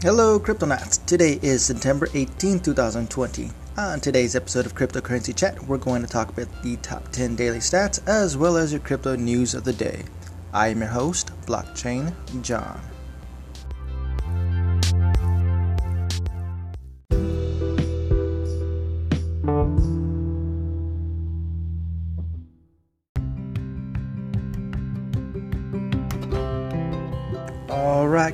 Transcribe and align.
Hello, 0.00 0.38
Cryptonauts. 0.38 1.04
Today 1.06 1.40
is 1.42 1.64
September 1.64 2.06
18, 2.14 2.60
2020. 2.60 3.50
On 3.76 3.98
today's 3.98 4.36
episode 4.36 4.64
of 4.64 4.76
Cryptocurrency 4.76 5.34
Chat, 5.34 5.60
we're 5.64 5.76
going 5.76 6.02
to 6.02 6.08
talk 6.08 6.28
about 6.28 6.46
the 6.62 6.76
top 6.76 7.08
10 7.08 7.34
daily 7.34 7.58
stats 7.58 7.98
as 8.06 8.36
well 8.36 8.56
as 8.56 8.70
your 8.70 8.80
crypto 8.80 9.16
news 9.16 9.54
of 9.54 9.64
the 9.64 9.72
day. 9.72 10.04
I 10.52 10.68
am 10.68 10.78
your 10.78 10.90
host, 10.90 11.32
Blockchain 11.46 12.14
John. 12.42 12.80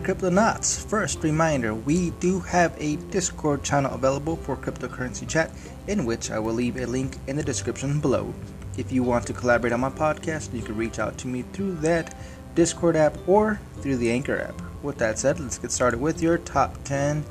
Cryptonauts. 0.05 0.85
First 0.85 1.23
reminder 1.23 1.75
we 1.75 2.11
do 2.21 2.41
have 2.41 2.77
a 2.79 2.97
Discord 3.11 3.65
channel 3.65 3.95
available 3.95 4.37
for 4.37 4.55
cryptocurrency 4.55 5.27
chat, 5.27 5.51
in 5.87 6.05
which 6.05 6.31
I 6.31 6.39
will 6.39 6.53
leave 6.53 6.77
a 6.77 6.85
link 6.85 7.17
in 7.27 7.37
the 7.37 7.43
description 7.43 8.01
below. 8.01 8.35
If 8.77 8.93
you 8.93 9.03
want 9.03 9.27
to 9.29 9.33
collaborate 9.33 9.73
on 9.73 9.81
my 9.81 9.89
podcast, 9.89 10.53
you 10.53 10.61
can 10.61 10.77
reach 10.77 10.99
out 10.99 11.17
to 11.19 11.27
me 11.27 11.41
through 11.55 11.77
that 11.77 12.15
Discord 12.55 12.97
app 12.97 13.17
or 13.27 13.59
through 13.81 13.97
the 13.97 14.11
Anchor 14.11 14.39
app. 14.39 14.61
With 14.83 14.99
that 14.99 15.19
said, 15.19 15.41
let's 15.41 15.57
get 15.57 15.73
started 15.73 15.99
with 15.99 16.21
your 16.21 16.37
top 16.37 16.77
10 16.85 17.25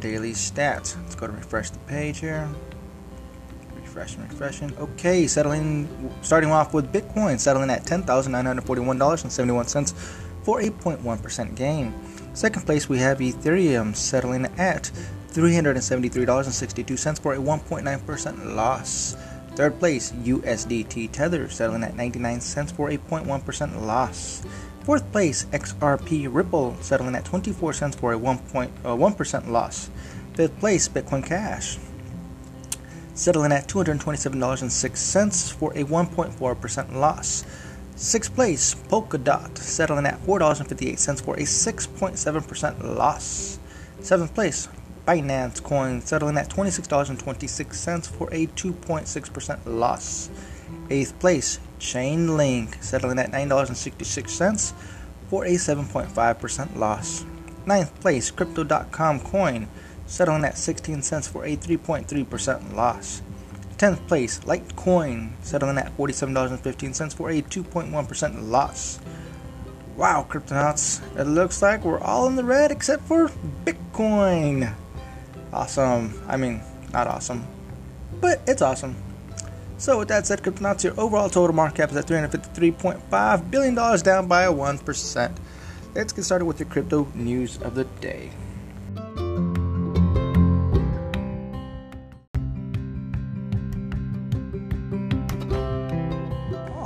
daily 0.00 0.32
stats. 0.32 1.02
Let's 1.02 1.14
go 1.14 1.28
to 1.28 1.32
refresh 1.32 1.70
the 1.70 1.78
page 1.80 2.18
here. 2.18 2.46
Refreshing, 3.74 4.20
refreshing. 4.28 4.76
Okay, 4.76 5.26
settling, 5.26 5.88
starting 6.20 6.50
off 6.50 6.74
with 6.74 6.92
Bitcoin, 6.92 7.40
settling 7.40 7.70
at 7.70 7.84
$10,941.71 7.84 9.94
for 10.42 10.60
a 10.60 10.68
0.1% 10.70 11.54
gain. 11.54 11.94
Second 12.38 12.66
place, 12.66 12.88
we 12.88 12.98
have 12.98 13.18
Ethereum 13.18 13.96
settling 13.96 14.46
at 14.58 14.92
$373.62 15.32 17.18
for 17.20 17.34
a 17.34 17.36
1.9% 17.36 18.54
loss. 18.54 19.16
Third 19.56 19.76
place, 19.80 20.12
USDT 20.12 21.10
Tether 21.10 21.48
settling 21.48 21.82
at 21.82 21.96
99 21.96 22.40
cents 22.40 22.70
for 22.70 22.90
a 22.90 22.96
0.1% 22.96 23.84
loss. 23.84 24.44
Fourth 24.84 25.10
place, 25.10 25.46
XRP 25.46 26.32
Ripple 26.32 26.76
settling 26.80 27.16
at 27.16 27.24
24 27.24 27.72
cents 27.72 27.96
for 27.96 28.12
a 28.12 28.16
1.1% 28.16 29.48
uh, 29.48 29.50
loss. 29.50 29.90
Fifth 30.34 30.60
place, 30.60 30.88
Bitcoin 30.88 31.26
Cash 31.26 31.78
settling 33.14 33.50
at 33.50 33.66
$227.06 33.66 35.52
for 35.54 35.72
a 35.72 35.82
1.4% 35.82 36.94
loss. 36.94 37.44
Sixth 37.98 38.32
place, 38.32 38.76
Polkadot, 38.76 39.58
settling 39.58 40.06
at 40.06 40.22
$4.58 40.22 41.20
for 41.20 41.34
a 41.34 41.40
6.7% 41.40 42.96
loss. 42.96 43.58
Seventh 44.00 44.32
place, 44.34 44.68
Binance 45.04 45.60
Coin, 45.60 46.00
settling 46.00 46.38
at 46.38 46.48
$26.26 46.48 48.06
for 48.06 48.32
a 48.32 48.46
2.6% 48.46 49.58
loss. 49.66 50.30
Eighth 50.88 51.18
place, 51.18 51.58
Chainlink, 51.80 52.80
settling 52.80 53.18
at 53.18 53.32
$9.66 53.32 54.72
for 55.28 55.44
a 55.44 55.54
7.5% 55.54 56.76
loss. 56.76 57.24
Ninth 57.66 58.00
place, 58.00 58.30
Crypto.com 58.30 59.18
Coin, 59.18 59.66
settling 60.06 60.44
at 60.44 60.56
16 60.56 61.02
cents 61.02 61.26
for 61.26 61.44
a 61.44 61.56
3.3% 61.56 62.76
loss. 62.76 63.22
10th 63.78 64.06
place, 64.08 64.40
Litecoin, 64.40 65.30
settling 65.42 65.78
at 65.78 65.96
$47.15 65.96 67.14
for 67.14 67.30
a 67.30 67.40
2.1% 67.40 68.50
loss. 68.50 68.98
Wow, 69.96 70.26
Cryptonauts, 70.28 71.00
it 71.18 71.24
looks 71.24 71.62
like 71.62 71.84
we're 71.84 72.00
all 72.00 72.26
in 72.26 72.36
the 72.36 72.44
red 72.44 72.70
except 72.70 73.04
for 73.04 73.28
Bitcoin. 73.64 74.72
Awesome. 75.52 76.20
I 76.28 76.36
mean, 76.36 76.60
not 76.92 77.06
awesome, 77.06 77.46
but 78.20 78.40
it's 78.46 78.62
awesome. 78.62 78.96
So, 79.78 79.98
with 79.98 80.08
that 80.08 80.26
said, 80.26 80.42
Cryptonauts, 80.42 80.82
your 80.82 80.98
overall 80.98 81.30
total 81.30 81.54
market 81.54 81.76
cap 81.76 81.90
is 81.92 81.96
at 81.96 82.06
$353.5 82.06 83.50
billion, 83.50 83.74
down 83.74 84.26
by 84.26 84.46
1%. 84.46 85.36
Let's 85.94 86.12
get 86.12 86.24
started 86.24 86.44
with 86.46 86.58
your 86.58 86.68
crypto 86.68 87.06
news 87.14 87.58
of 87.58 87.76
the 87.76 87.84
day. 87.84 88.30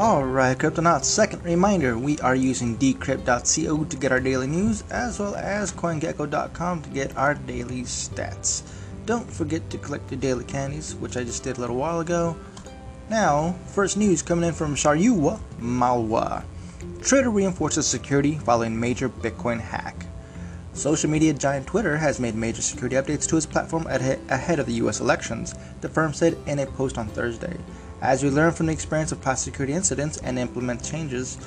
Alright, 0.03 0.59
Cryptonauts, 0.59 1.05
second 1.05 1.45
reminder 1.45 1.97
we 1.97 2.19
are 2.19 2.35
using 2.35 2.77
decrypt.co 2.77 3.85
to 3.85 3.97
get 3.97 4.11
our 4.11 4.19
daily 4.19 4.49
news 4.49 4.83
as 4.91 5.21
well 5.21 5.37
as 5.37 5.71
CoinGecko.com 5.71 6.83
to 6.83 6.91
get 6.91 7.17
our 7.17 7.35
daily 7.35 7.83
stats. 7.83 8.65
Don't 9.07 9.31
forget 9.31 9.71
to 9.71 9.79
collect 9.79 10.11
your 10.11 10.19
daily 10.19 10.43
candies, 10.43 10.97
which 10.97 11.17
I 11.17 11.23
just 11.23 11.45
did 11.45 11.57
a 11.57 11.61
little 11.61 11.77
while 11.77 12.01
ago. 12.01 12.37
Now, 13.11 13.55
first 13.67 13.97
news 13.97 14.23
coming 14.23 14.49
in 14.49 14.55
from 14.55 14.75
Shaurya 14.75 15.39
Malwa. 15.61 16.45
Twitter 17.07 17.31
reinforces 17.31 17.87
security 17.87 18.39
following 18.39 18.81
major 18.81 19.09
Bitcoin 19.09 19.61
hack. 19.61 20.07
Social 20.73 21.11
media 21.11 21.33
giant 21.33 21.69
Twitter 21.69 21.97
has 21.97 22.19
made 22.19 22.35
major 22.35 22.61
security 22.61 22.97
updates 22.97 23.29
to 23.29 23.37
its 23.37 23.47
platform 23.47 23.87
ahead 23.87 24.59
of 24.59 24.67
the 24.67 24.83
US 24.85 24.99
elections, 24.99 25.55
the 25.81 25.89
firm 25.89 26.13
said 26.13 26.37
in 26.47 26.59
a 26.59 26.67
post 26.67 26.99
on 26.99 27.07
Thursday. 27.07 27.57
As 28.03 28.25
we 28.25 28.31
learn 28.31 28.51
from 28.51 28.67
the 28.67 28.73
experience 28.73 29.13
of 29.13 29.23
past 29.23 29.45
security 29.45 29.75
incidents 29.75 30.17
and 30.17 30.37
implement 30.37 30.83
changes, 30.83 31.39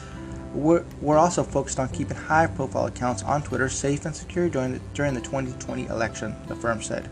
we're, 0.54 0.86
we're 1.02 1.18
also 1.18 1.44
focused 1.44 1.80
on 1.80 1.90
keeping 1.90 2.16
high 2.16 2.48
profile 2.48 2.86
accounts 2.86 3.24
on 3.24 3.44
Twitter 3.44 3.68
safe 3.68 4.06
and 4.06 4.16
secure 4.16 4.48
during 4.48 4.72
the, 4.72 4.80
during 4.94 5.14
the 5.14 5.20
2020 5.20 5.88
election, 5.88 6.34
the 6.48 6.56
firm 6.56 6.82
said. 6.82 7.10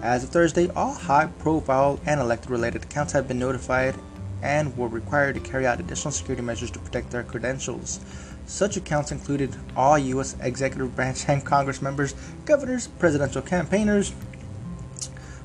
As 0.00 0.22
of 0.22 0.30
Thursday, 0.30 0.68
all 0.76 0.94
high 0.94 1.26
profile 1.40 1.98
and 2.06 2.20
elected 2.20 2.50
related 2.50 2.84
accounts 2.84 3.12
have 3.14 3.26
been 3.26 3.40
notified 3.40 3.96
and 4.44 4.76
were 4.76 4.86
required 4.86 5.34
to 5.34 5.40
carry 5.40 5.66
out 5.66 5.80
additional 5.80 6.12
security 6.12 6.42
measures 6.42 6.70
to 6.70 6.78
protect 6.78 7.10
their 7.10 7.24
credentials. 7.24 7.98
Such 8.46 8.76
accounts 8.76 9.10
included 9.10 9.56
all 9.74 9.98
U.S. 9.98 10.36
executive 10.40 10.94
branch 10.94 11.28
and 11.28 11.44
Congress 11.44 11.82
members, 11.82 12.14
governors, 12.44 12.86
presidential 12.86 13.42
campaigners, 13.42 14.12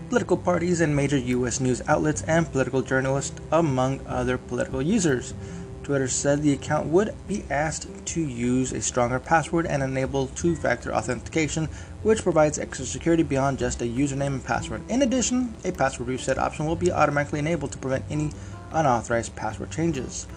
political 0.09 0.38
parties, 0.38 0.81
and 0.81 0.96
major 0.96 1.18
U.S. 1.18 1.59
news 1.59 1.81
outlets 1.88 2.24
and 2.24 2.52
political 2.52 2.81
journalists, 2.81 3.40
among 3.52 4.06
other 4.08 4.40
political 4.40 4.81
users. 4.81 5.36
Twitter 5.84 6.08
said 6.08 6.42
the 6.42 6.53
account 6.53 6.88
would 6.88 7.16
be 7.28 7.44
asked 7.50 7.88
to 8.06 8.22
use 8.22 8.72
a 8.74 8.81
stronger 8.81 9.20
password 9.20 9.66
and 9.66 9.81
enable 9.81 10.28
two 10.28 10.56
factor 10.56 10.94
authentication, 10.94 11.68
which 12.03 12.24
provides 12.24 12.59
extra 12.59 12.86
security 12.86 13.24
beyond 13.24 13.59
just 13.59 13.81
a 13.81 13.86
username 13.86 14.34
and 14.34 14.46
password. 14.46 14.81
In 14.90 15.03
addition, 15.03 15.53
a 15.64 15.72
password 15.72 16.08
reset 16.08 16.38
option 16.38 16.66
will 16.66 16.76
be 16.76 16.91
automatically 16.91 17.40
enabled 17.40 17.72
to 17.72 17.78
prevent 17.78 18.06
any 18.09 18.31
unauthorized 18.72 19.36
password 19.36 19.72
changes. 19.72 20.28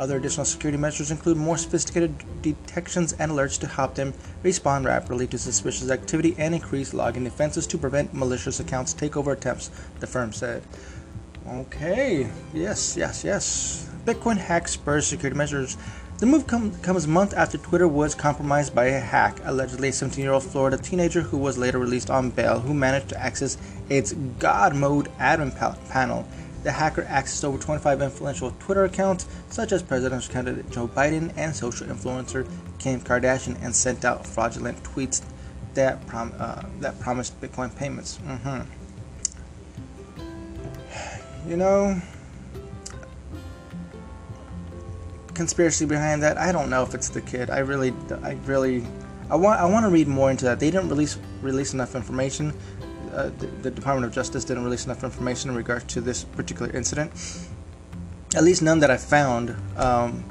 Other 0.00 0.16
additional 0.16 0.46
security 0.46 0.78
measures 0.78 1.10
include 1.10 1.36
more 1.36 1.58
sophisticated 1.58 2.14
detections 2.40 3.12
and 3.12 3.30
alerts 3.30 3.60
to 3.60 3.66
help 3.66 3.96
them 3.96 4.14
respond 4.42 4.86
rapidly 4.86 5.26
to 5.26 5.36
suspicious 5.36 5.90
activity 5.90 6.34
and 6.38 6.54
increase 6.54 6.94
login 6.94 7.24
defenses 7.24 7.66
to 7.66 7.76
prevent 7.76 8.14
malicious 8.14 8.60
accounts 8.60 8.94
takeover 8.94 9.34
attempts, 9.34 9.70
the 9.98 10.06
firm 10.06 10.32
said. 10.32 10.62
Okay, 11.46 12.30
yes, 12.54 12.96
yes, 12.96 13.24
yes. 13.24 13.90
Bitcoin 14.06 14.38
hack 14.38 14.68
spurs 14.68 15.06
security 15.06 15.36
measures. 15.36 15.76
The 16.16 16.24
move 16.24 16.46
com- 16.46 16.74
comes 16.76 17.04
a 17.04 17.08
month 17.08 17.34
after 17.34 17.58
Twitter 17.58 17.86
was 17.86 18.14
compromised 18.14 18.74
by 18.74 18.86
a 18.86 19.00
hack, 19.00 19.38
allegedly 19.44 19.88
a 19.88 19.92
17 19.92 20.24
year 20.24 20.32
old 20.32 20.44
Florida 20.44 20.78
teenager 20.78 21.20
who 21.20 21.36
was 21.36 21.58
later 21.58 21.78
released 21.78 22.08
on 22.08 22.30
bail, 22.30 22.60
who 22.60 22.72
managed 22.72 23.10
to 23.10 23.20
access 23.20 23.58
its 23.90 24.14
God 24.38 24.74
mode 24.74 25.10
admin 25.18 25.54
pa- 25.58 25.76
panel 25.90 26.26
the 26.62 26.72
hacker 26.72 27.02
accessed 27.02 27.44
over 27.44 27.58
25 27.58 28.02
influential 28.02 28.50
Twitter 28.58 28.84
accounts, 28.84 29.26
such 29.48 29.72
as 29.72 29.82
presidential 29.82 30.32
candidate 30.32 30.70
Joe 30.70 30.88
Biden 30.88 31.32
and 31.36 31.54
social 31.54 31.86
influencer 31.86 32.48
Kim 32.78 33.00
Kardashian, 33.00 33.56
and 33.62 33.74
sent 33.74 34.04
out 34.04 34.26
fraudulent 34.26 34.82
tweets 34.82 35.22
that 35.74 36.06
prom- 36.06 36.34
uh, 36.38 36.62
that 36.80 36.98
promised 37.00 37.40
Bitcoin 37.40 37.74
payments. 37.74 38.18
Mm-hmm. 38.26 38.62
You 41.48 41.56
know, 41.56 42.00
conspiracy 45.34 45.86
behind 45.86 46.22
that. 46.22 46.36
I 46.36 46.52
don't 46.52 46.68
know 46.68 46.82
if 46.82 46.94
it's 46.94 47.08
the 47.08 47.22
kid. 47.22 47.48
I 47.50 47.60
really, 47.60 47.94
I 48.22 48.32
really, 48.44 48.86
I 49.30 49.36
want, 49.36 49.58
I 49.58 49.64
want 49.64 49.86
to 49.86 49.90
read 49.90 50.06
more 50.06 50.30
into 50.30 50.44
that. 50.44 50.60
They 50.60 50.70
didn't 50.70 50.90
release 50.90 51.18
release 51.40 51.72
enough 51.72 51.94
information 51.94 52.52
uh, 53.14 53.30
the, 53.62 53.70
Department 53.70 54.06
of 54.06 54.12
Justice 54.12 54.44
didn't 54.44 54.64
release 54.64 54.84
enough 54.84 55.04
information 55.04 55.50
in 55.50 55.56
regards 55.56 55.84
to 55.94 56.00
this 56.00 56.24
particular 56.24 56.70
incident. 56.74 57.12
At 58.34 58.44
least 58.44 58.62
none 58.62 58.78
that 58.80 58.90
I 58.90 58.96
found. 58.96 59.56
Um, 59.76 60.24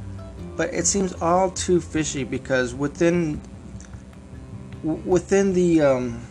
but 0.56 0.74
it 0.74 0.88
seems 0.88 1.14
all 1.22 1.52
too 1.52 1.81
fishy 1.81 2.24
because 2.24 2.74
within 2.74 3.42
within 4.84 5.54
the 5.54 5.81
um, 5.81 6.22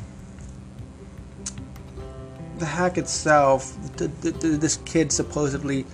the 2.58 2.66
hack 2.66 2.98
itself, 2.98 3.76
this 3.96 4.78
kid 4.84 5.12
supposedly 5.12 5.84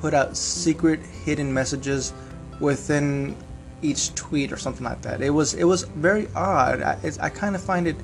put 0.00 0.14
out 0.14 0.36
secret 0.36 1.00
hidden 1.00 1.52
messages 1.52 2.12
within 2.60 3.36
each 3.82 4.14
tweet 4.14 4.52
or 4.52 4.56
something 4.56 4.84
like 4.84 5.02
that. 5.02 5.20
It 5.20 5.30
was 5.30 5.54
it 5.54 5.64
was 5.64 5.82
very 5.82 6.28
odd. 6.34 6.82
I, 6.82 6.98
I 7.20 7.28
kind 7.28 7.54
of 7.54 7.62
find 7.62 7.86
it 7.86 7.96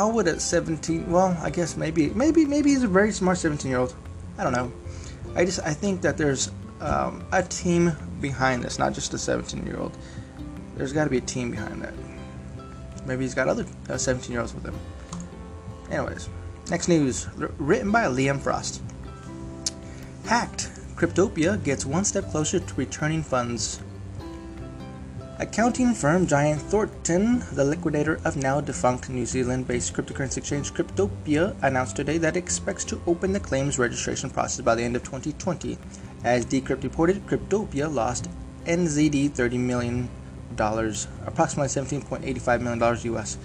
how 0.00 0.08
would 0.08 0.26
a 0.28 0.40
17? 0.40 1.10
Well, 1.10 1.36
I 1.42 1.50
guess 1.50 1.76
maybe, 1.76 2.08
maybe, 2.14 2.46
maybe 2.46 2.70
he's 2.70 2.84
a 2.84 2.88
very 2.88 3.12
smart 3.12 3.36
17 3.36 3.70
year 3.70 3.80
old. 3.80 3.94
I 4.38 4.44
don't 4.44 4.54
know. 4.54 4.72
I 5.34 5.44
just 5.44 5.60
I 5.60 5.74
think 5.74 6.00
that 6.00 6.16
there's 6.16 6.50
um, 6.80 7.22
a 7.32 7.42
team 7.42 7.92
behind 8.18 8.64
this, 8.64 8.78
not 8.78 8.94
just 8.94 9.12
a 9.12 9.18
17 9.18 9.66
year 9.66 9.76
old. 9.76 9.94
There's 10.74 10.94
got 10.94 11.04
to 11.04 11.10
be 11.10 11.18
a 11.18 11.20
team 11.20 11.50
behind 11.50 11.82
that. 11.82 11.92
Maybe 13.04 13.24
he's 13.24 13.34
got 13.34 13.46
other 13.46 13.66
17 13.94 14.30
uh, 14.30 14.32
year 14.32 14.40
olds 14.40 14.54
with 14.54 14.64
him. 14.64 14.74
Anyways, 15.90 16.30
next 16.70 16.88
news 16.88 17.28
written 17.58 17.92
by 17.92 18.04
Liam 18.04 18.40
Frost. 18.40 18.80
Hacked. 20.24 20.70
Cryptopia 20.96 21.62
gets 21.62 21.84
one 21.84 22.06
step 22.06 22.30
closer 22.30 22.58
to 22.58 22.74
returning 22.74 23.22
funds. 23.22 23.82
Accounting 25.40 25.94
firm 25.94 26.26
giant 26.26 26.60
Thornton, 26.60 27.42
the 27.52 27.64
liquidator 27.64 28.20
of 28.26 28.36
now 28.36 28.60
defunct 28.60 29.08
New 29.08 29.24
Zealand 29.24 29.66
based 29.66 29.94
cryptocurrency 29.94 30.36
exchange 30.36 30.74
Cryptopia, 30.74 31.56
announced 31.62 31.96
today 31.96 32.18
that 32.18 32.36
it 32.36 32.40
expects 32.40 32.84
to 32.84 33.00
open 33.06 33.32
the 33.32 33.40
claims 33.40 33.78
registration 33.78 34.28
process 34.28 34.62
by 34.62 34.74
the 34.74 34.82
end 34.82 34.96
of 34.96 35.02
2020. 35.02 35.78
As 36.24 36.44
Decrypt 36.44 36.82
reported, 36.82 37.26
Cryptopia 37.26 37.90
lost 37.90 38.28
NZD 38.66 39.30
$30 39.30 39.58
million, 39.58 40.10
approximately 40.58 41.68
$17.85 41.68 42.60
million 42.60 43.14
US, 43.16 43.38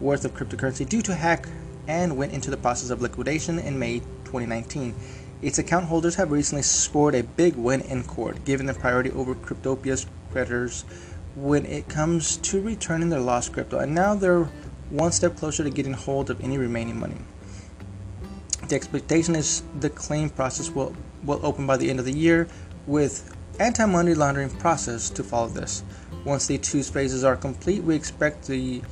worth 0.00 0.24
of 0.24 0.32
cryptocurrency 0.32 0.88
due 0.88 1.02
to 1.02 1.12
a 1.12 1.16
hack 1.16 1.46
and 1.86 2.16
went 2.16 2.32
into 2.32 2.50
the 2.50 2.56
process 2.56 2.88
of 2.88 3.02
liquidation 3.02 3.58
in 3.58 3.78
May 3.78 3.98
2019. 4.24 4.94
Its 5.42 5.58
account 5.58 5.84
holders 5.84 6.14
have 6.14 6.30
recently 6.30 6.62
scored 6.62 7.14
a 7.14 7.22
big 7.22 7.56
win 7.56 7.82
in 7.82 8.04
court, 8.04 8.42
given 8.46 8.64
the 8.64 8.72
priority 8.72 9.10
over 9.10 9.34
Cryptopia's 9.34 10.06
creditors 10.30 10.86
when 11.34 11.64
it 11.66 11.88
comes 11.88 12.36
to 12.38 12.60
returning 12.60 13.08
their 13.08 13.20
lost 13.20 13.52
crypto, 13.52 13.78
and 13.78 13.94
now 13.94 14.14
they're 14.14 14.44
one 14.90 15.12
step 15.12 15.36
closer 15.36 15.64
to 15.64 15.70
getting 15.70 15.94
hold 15.94 16.30
of 16.30 16.42
any 16.42 16.58
remaining 16.58 16.98
money. 16.98 17.16
The 18.68 18.74
expectation 18.74 19.34
is 19.34 19.62
the 19.80 19.90
claim 19.90 20.30
process 20.30 20.70
will, 20.70 20.94
will 21.24 21.40
open 21.44 21.66
by 21.66 21.76
the 21.76 21.88
end 21.88 21.98
of 21.98 22.04
the 22.04 22.12
year, 22.12 22.48
with 22.86 23.34
anti-money 23.58 24.14
laundering 24.14 24.50
process 24.50 25.10
to 25.10 25.22
follow 25.22 25.48
this. 25.48 25.82
Once 26.24 26.46
the 26.46 26.58
two 26.58 26.82
phases 26.82 27.24
are 27.24 27.36
complete, 27.36 27.82
we 27.82 27.94
expect 27.94 28.46
the 28.46 28.82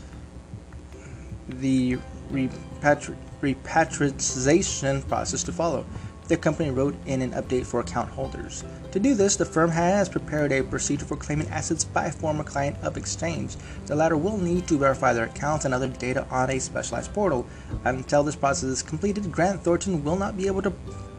the 1.49 1.99
repatri- 2.31 3.17
repatriation 3.41 5.03
process 5.03 5.43
to 5.43 5.53
follow 5.53 5.85
the 6.31 6.37
company 6.37 6.71
wrote 6.71 6.95
in 7.07 7.23
an 7.23 7.33
update 7.33 7.67
for 7.67 7.81
account 7.81 8.09
holders. 8.09 8.65
To 8.93 9.01
do 9.01 9.15
this, 9.15 9.37
the 9.37 9.45
firm 9.45 9.69
has 9.69 10.09
prepared 10.09 10.53
a 10.53 10.63
procedure 10.63 11.05
for 11.05 11.17
claiming 11.17 11.49
assets 11.49 11.85
by 11.85 12.07
a 12.07 12.13
former 12.13 12.45
client 12.45 12.77
of 12.83 12.97
Exchange. 12.97 13.57
The 13.87 13.97
latter 13.97 14.17
will 14.17 14.39
need 14.39 14.69
to 14.69 14.79
verify 14.79 15.13
their 15.13 15.25
accounts 15.25 15.65
and 15.65 15.75
other 15.75 15.89
data 15.89 16.27
on 16.31 16.49
a 16.51 16.61
specialized 16.61 17.13
portal. 17.13 17.47
Until 17.85 18.23
this 18.23 18.37
process 18.37 18.71
is 18.71 18.83
completed, 18.83 19.31
Grant 19.33 19.63
Thornton 19.63 20.05
will 20.05 20.17
not 20.17 20.37
be 20.37 20.47
able 20.47 20.63
to 20.63 20.73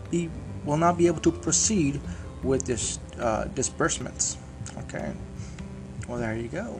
be 0.09 0.29
will 0.63 0.77
not 0.77 0.97
be 0.97 1.07
able 1.07 1.19
to 1.21 1.31
proceed 1.31 1.99
with 2.43 2.65
this 2.65 2.99
uh, 3.19 3.45
disbursements. 3.45 4.37
Okay. 4.79 5.11
Well, 6.07 6.19
there 6.19 6.35
you 6.35 6.47
go. 6.47 6.79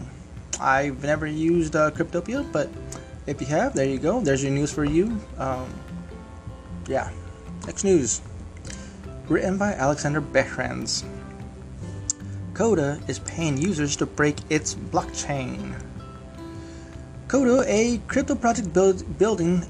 I've 0.60 1.04
never 1.04 1.26
used 1.28 1.76
uh, 1.76 1.92
Cryptopia, 1.92 2.50
but 2.52 2.70
if 3.28 3.42
you 3.42 3.48
have, 3.48 3.74
there 3.74 3.86
you 3.86 3.98
go. 3.98 4.22
There's 4.22 4.44
your 4.44 4.52
news 4.52 4.72
for 4.72 4.86
you. 4.86 5.20
Um, 5.38 5.68
yeah. 6.88 7.10
Next 7.66 7.84
news. 7.84 8.22
Written 9.28 9.58
by 9.58 9.74
Alexander 9.74 10.20
Behrens. 10.20 11.04
Coda 12.56 13.00
is 13.08 13.20
paying 13.20 13.58
users 13.58 13.96
to 13.98 14.06
break 14.08 14.38
its 14.50 14.74
blockchain. 14.74 15.80
Coda, 17.28 17.64
a 17.68 18.00
crypto 18.08 18.36
project 18.36 18.74
build, 18.74 19.18
building 19.18 19.64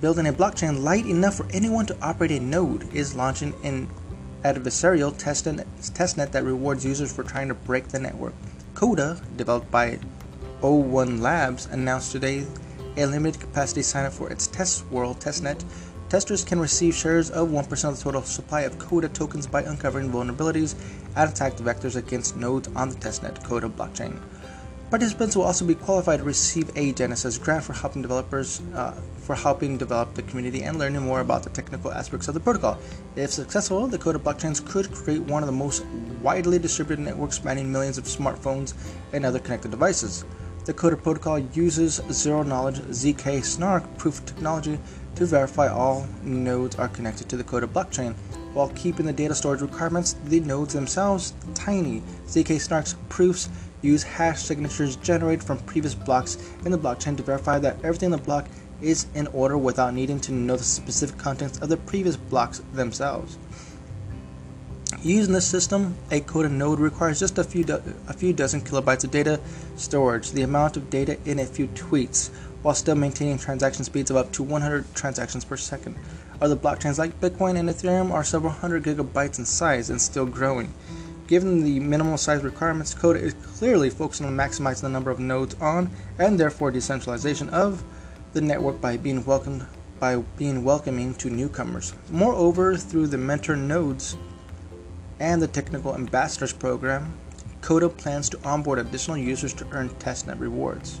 building 0.00 0.26
a 0.28 0.32
blockchain 0.32 0.82
light 0.82 1.06
enough 1.06 1.34
for 1.34 1.46
anyone 1.50 1.86
to 1.86 1.96
operate 2.00 2.30
a 2.30 2.38
node, 2.38 2.92
is 2.94 3.14
launching 3.14 3.52
an 3.64 3.88
adversarial 4.44 5.12
testnet, 5.12 5.64
testnet 5.92 6.30
that 6.30 6.44
rewards 6.44 6.84
users 6.84 7.12
for 7.12 7.24
trying 7.24 7.48
to 7.48 7.54
break 7.54 7.88
the 7.88 7.98
network. 7.98 8.34
Coda, 8.74 9.20
developed 9.36 9.70
by 9.70 9.98
O1 10.60 11.20
Labs, 11.20 11.66
announced 11.66 12.12
today 12.12 12.46
a 12.96 13.06
limited 13.06 13.40
capacity 13.40 13.82
sign 13.82 14.06
up 14.06 14.12
for 14.12 14.30
its 14.30 14.46
Test 14.46 14.86
World 14.86 15.18
testnet 15.18 15.62
Testers 16.08 16.44
can 16.44 16.60
receive 16.60 16.94
shares 16.94 17.32
of 17.32 17.48
1% 17.48 17.62
of 17.88 17.96
the 17.96 18.02
total 18.02 18.22
supply 18.22 18.60
of 18.60 18.78
CODA 18.78 19.08
tokens 19.08 19.44
by 19.44 19.62
uncovering 19.62 20.08
vulnerabilities 20.08 20.76
and 21.16 21.28
attack 21.28 21.54
vectors 21.56 21.96
against 21.96 22.36
nodes 22.36 22.68
on 22.76 22.90
the 22.90 22.94
testnet 22.94 23.42
CODA 23.42 23.68
blockchain. 23.70 24.16
Participants 24.88 25.34
will 25.34 25.42
also 25.42 25.64
be 25.64 25.74
qualified 25.74 26.20
to 26.20 26.24
receive 26.24 26.70
a 26.76 26.92
Genesis 26.92 27.38
grant 27.38 27.64
for 27.64 27.72
helping 27.72 28.02
developers 28.02 28.62
uh, 28.76 28.92
for 29.16 29.34
helping 29.34 29.76
develop 29.76 30.14
the 30.14 30.22
community 30.22 30.62
and 30.62 30.78
learning 30.78 31.02
more 31.02 31.22
about 31.22 31.42
the 31.42 31.50
technical 31.50 31.92
aspects 31.92 32.28
of 32.28 32.34
the 32.34 32.40
protocol. 32.40 32.78
If 33.16 33.32
successful, 33.32 33.88
the 33.88 33.98
CODA 33.98 34.20
blockchains 34.20 34.64
could 34.64 34.92
create 34.92 35.22
one 35.22 35.42
of 35.42 35.48
the 35.48 35.52
most 35.52 35.84
widely 36.22 36.60
distributed 36.60 37.02
networks 37.02 37.34
spanning 37.34 37.72
millions 37.72 37.98
of 37.98 38.04
smartphones 38.04 38.74
and 39.12 39.26
other 39.26 39.40
connected 39.40 39.72
devices. 39.72 40.24
The 40.66 40.74
CODA 40.74 40.98
protocol 40.98 41.40
uses 41.40 42.00
zero 42.12 42.44
knowledge 42.44 42.78
ZK 42.78 43.44
SNARK 43.44 43.98
proof 43.98 44.24
technology 44.24 44.78
to 45.16 45.26
verify 45.26 45.68
all 45.68 46.06
nodes 46.22 46.76
are 46.76 46.88
connected 46.88 47.28
to 47.28 47.36
the 47.36 47.44
CODA 47.44 47.66
blockchain, 47.66 48.14
while 48.52 48.68
keeping 48.70 49.04
the 49.04 49.12
data 49.12 49.34
storage 49.34 49.60
requirements, 49.60 50.14
the 50.24 50.40
nodes 50.40 50.72
themselves 50.72 51.34
tiny. 51.54 52.02
ZK 52.26 52.56
Snark's 52.56 52.94
proofs 53.08 53.48
use 53.82 54.02
hash 54.02 54.42
signatures 54.42 54.96
generated 54.96 55.44
from 55.44 55.58
previous 55.58 55.94
blocks 55.94 56.38
in 56.64 56.72
the 56.72 56.78
blockchain 56.78 57.16
to 57.16 57.22
verify 57.22 57.58
that 57.58 57.76
everything 57.84 58.06
in 58.06 58.12
the 58.12 58.18
block 58.18 58.46
is 58.80 59.06
in 59.14 59.26
order 59.28 59.56
without 59.56 59.94
needing 59.94 60.20
to 60.20 60.32
know 60.32 60.56
the 60.56 60.64
specific 60.64 61.18
contents 61.18 61.58
of 61.58 61.68
the 61.68 61.76
previous 61.76 62.16
blocks 62.16 62.62
themselves. 62.72 63.38
Using 65.02 65.34
this 65.34 65.46
system, 65.46 65.94
a 66.10 66.20
CODA 66.20 66.48
node 66.48 66.78
requires 66.80 67.20
just 67.20 67.38
a 67.38 67.44
few, 67.44 67.64
do- 67.64 67.82
a 68.08 68.12
few 68.12 68.32
dozen 68.32 68.60
kilobytes 68.60 69.04
of 69.04 69.10
data 69.10 69.40
storage, 69.76 70.32
the 70.32 70.42
amount 70.42 70.76
of 70.76 70.90
data 70.90 71.18
in 71.24 71.38
a 71.38 71.46
few 71.46 71.68
tweets, 71.68 72.30
while 72.66 72.74
still 72.74 72.96
maintaining 72.96 73.38
transaction 73.38 73.84
speeds 73.84 74.10
of 74.10 74.16
up 74.16 74.32
to 74.32 74.42
100 74.42 74.92
transactions 74.92 75.44
per 75.44 75.56
second. 75.56 75.94
Other 76.40 76.56
blockchains 76.56 76.98
like 76.98 77.20
Bitcoin 77.20 77.56
and 77.56 77.68
Ethereum 77.68 78.10
are 78.10 78.24
several 78.24 78.52
hundred 78.52 78.82
gigabytes 78.82 79.38
in 79.38 79.44
size 79.44 79.88
and 79.88 80.02
still 80.02 80.26
growing. 80.26 80.74
Given 81.28 81.62
the 81.62 81.78
minimal 81.78 82.16
size 82.16 82.42
requirements, 82.42 82.92
CODA 82.92 83.20
is 83.20 83.34
clearly 83.34 83.88
focusing 83.88 84.26
on 84.26 84.36
maximizing 84.36 84.80
the 84.80 84.88
number 84.88 85.12
of 85.12 85.20
nodes 85.20 85.54
on 85.60 85.92
and 86.18 86.40
therefore 86.40 86.72
decentralization 86.72 87.48
of 87.50 87.84
the 88.32 88.40
network 88.40 88.80
by 88.80 88.96
being 88.96 89.24
welcomed 89.24 89.64
by 90.00 90.16
being 90.36 90.64
welcoming 90.64 91.14
to 91.14 91.30
newcomers. 91.30 91.94
Moreover, 92.10 92.76
through 92.76 93.06
the 93.06 93.16
mentor 93.16 93.54
nodes 93.54 94.16
and 95.20 95.40
the 95.40 95.46
technical 95.46 95.94
ambassadors 95.94 96.52
program, 96.52 97.16
CODA 97.60 97.90
plans 97.90 98.28
to 98.30 98.42
onboard 98.44 98.80
additional 98.80 99.16
users 99.16 99.54
to 99.54 99.66
earn 99.70 99.88
testnet 99.90 100.40
rewards. 100.40 101.00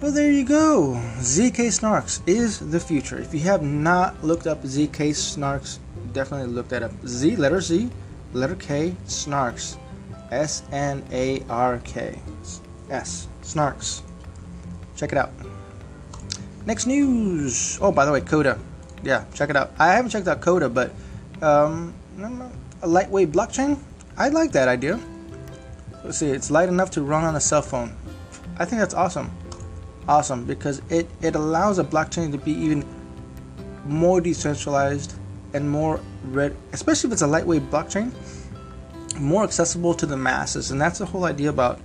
Well, 0.00 0.12
there 0.12 0.32
you 0.32 0.46
go. 0.46 0.98
ZK 1.18 1.68
Snarks 1.68 2.26
is 2.26 2.58
the 2.58 2.80
future. 2.80 3.18
If 3.18 3.34
you 3.34 3.40
have 3.40 3.60
not 3.60 4.24
looked 4.24 4.46
up 4.46 4.62
ZK 4.62 5.10
Snarks, 5.10 5.78
definitely 6.14 6.46
look 6.46 6.68
that 6.68 6.82
up. 6.82 6.92
Z, 7.06 7.36
letter 7.36 7.60
Z, 7.60 7.90
letter 8.32 8.54
K, 8.54 8.96
Snarks. 9.04 9.76
S 10.30 10.62
N 10.72 11.04
A 11.12 11.42
R 11.50 11.82
K. 11.84 12.18
S. 12.88 13.28
Snarks. 13.42 14.00
Check 14.96 15.12
it 15.12 15.18
out. 15.18 15.32
Next 16.64 16.86
news. 16.86 17.78
Oh, 17.82 17.92
by 17.92 18.06
the 18.06 18.12
way, 18.12 18.22
Coda. 18.22 18.58
Yeah, 19.02 19.26
check 19.34 19.50
it 19.50 19.56
out. 19.56 19.72
I 19.78 19.88
haven't 19.88 20.12
checked 20.12 20.28
out 20.28 20.40
Coda, 20.40 20.70
but 20.70 20.92
um, 21.42 21.92
a 22.80 22.86
lightweight 22.86 23.32
blockchain. 23.32 23.78
I 24.16 24.28
like 24.28 24.52
that 24.52 24.66
idea. 24.66 24.98
Let's 26.04 26.16
see. 26.16 26.30
It's 26.30 26.50
light 26.50 26.70
enough 26.70 26.90
to 26.92 27.02
run 27.02 27.24
on 27.24 27.36
a 27.36 27.40
cell 27.40 27.60
phone. 27.60 27.94
I 28.58 28.64
think 28.64 28.80
that's 28.80 28.94
awesome 28.94 29.30
awesome 30.10 30.44
because 30.44 30.82
it, 30.90 31.08
it 31.22 31.36
allows 31.36 31.78
a 31.78 31.84
blockchain 31.84 32.32
to 32.32 32.38
be 32.38 32.50
even 32.50 32.84
more 33.86 34.20
decentralized 34.20 35.14
and 35.54 35.70
more 35.70 36.00
red, 36.24 36.54
especially 36.72 37.08
if 37.08 37.12
it's 37.12 37.22
a 37.22 37.26
lightweight 37.26 37.70
blockchain, 37.70 38.12
more 39.18 39.44
accessible 39.44 39.94
to 39.94 40.06
the 40.06 40.16
masses. 40.16 40.72
And 40.72 40.80
that's 40.80 40.98
the 40.98 41.06
whole 41.06 41.24
idea 41.24 41.48
about 41.48 41.78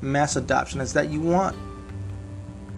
mass 0.00 0.36
adoption 0.36 0.80
is 0.80 0.94
that 0.94 1.10
you 1.10 1.20
want 1.20 1.54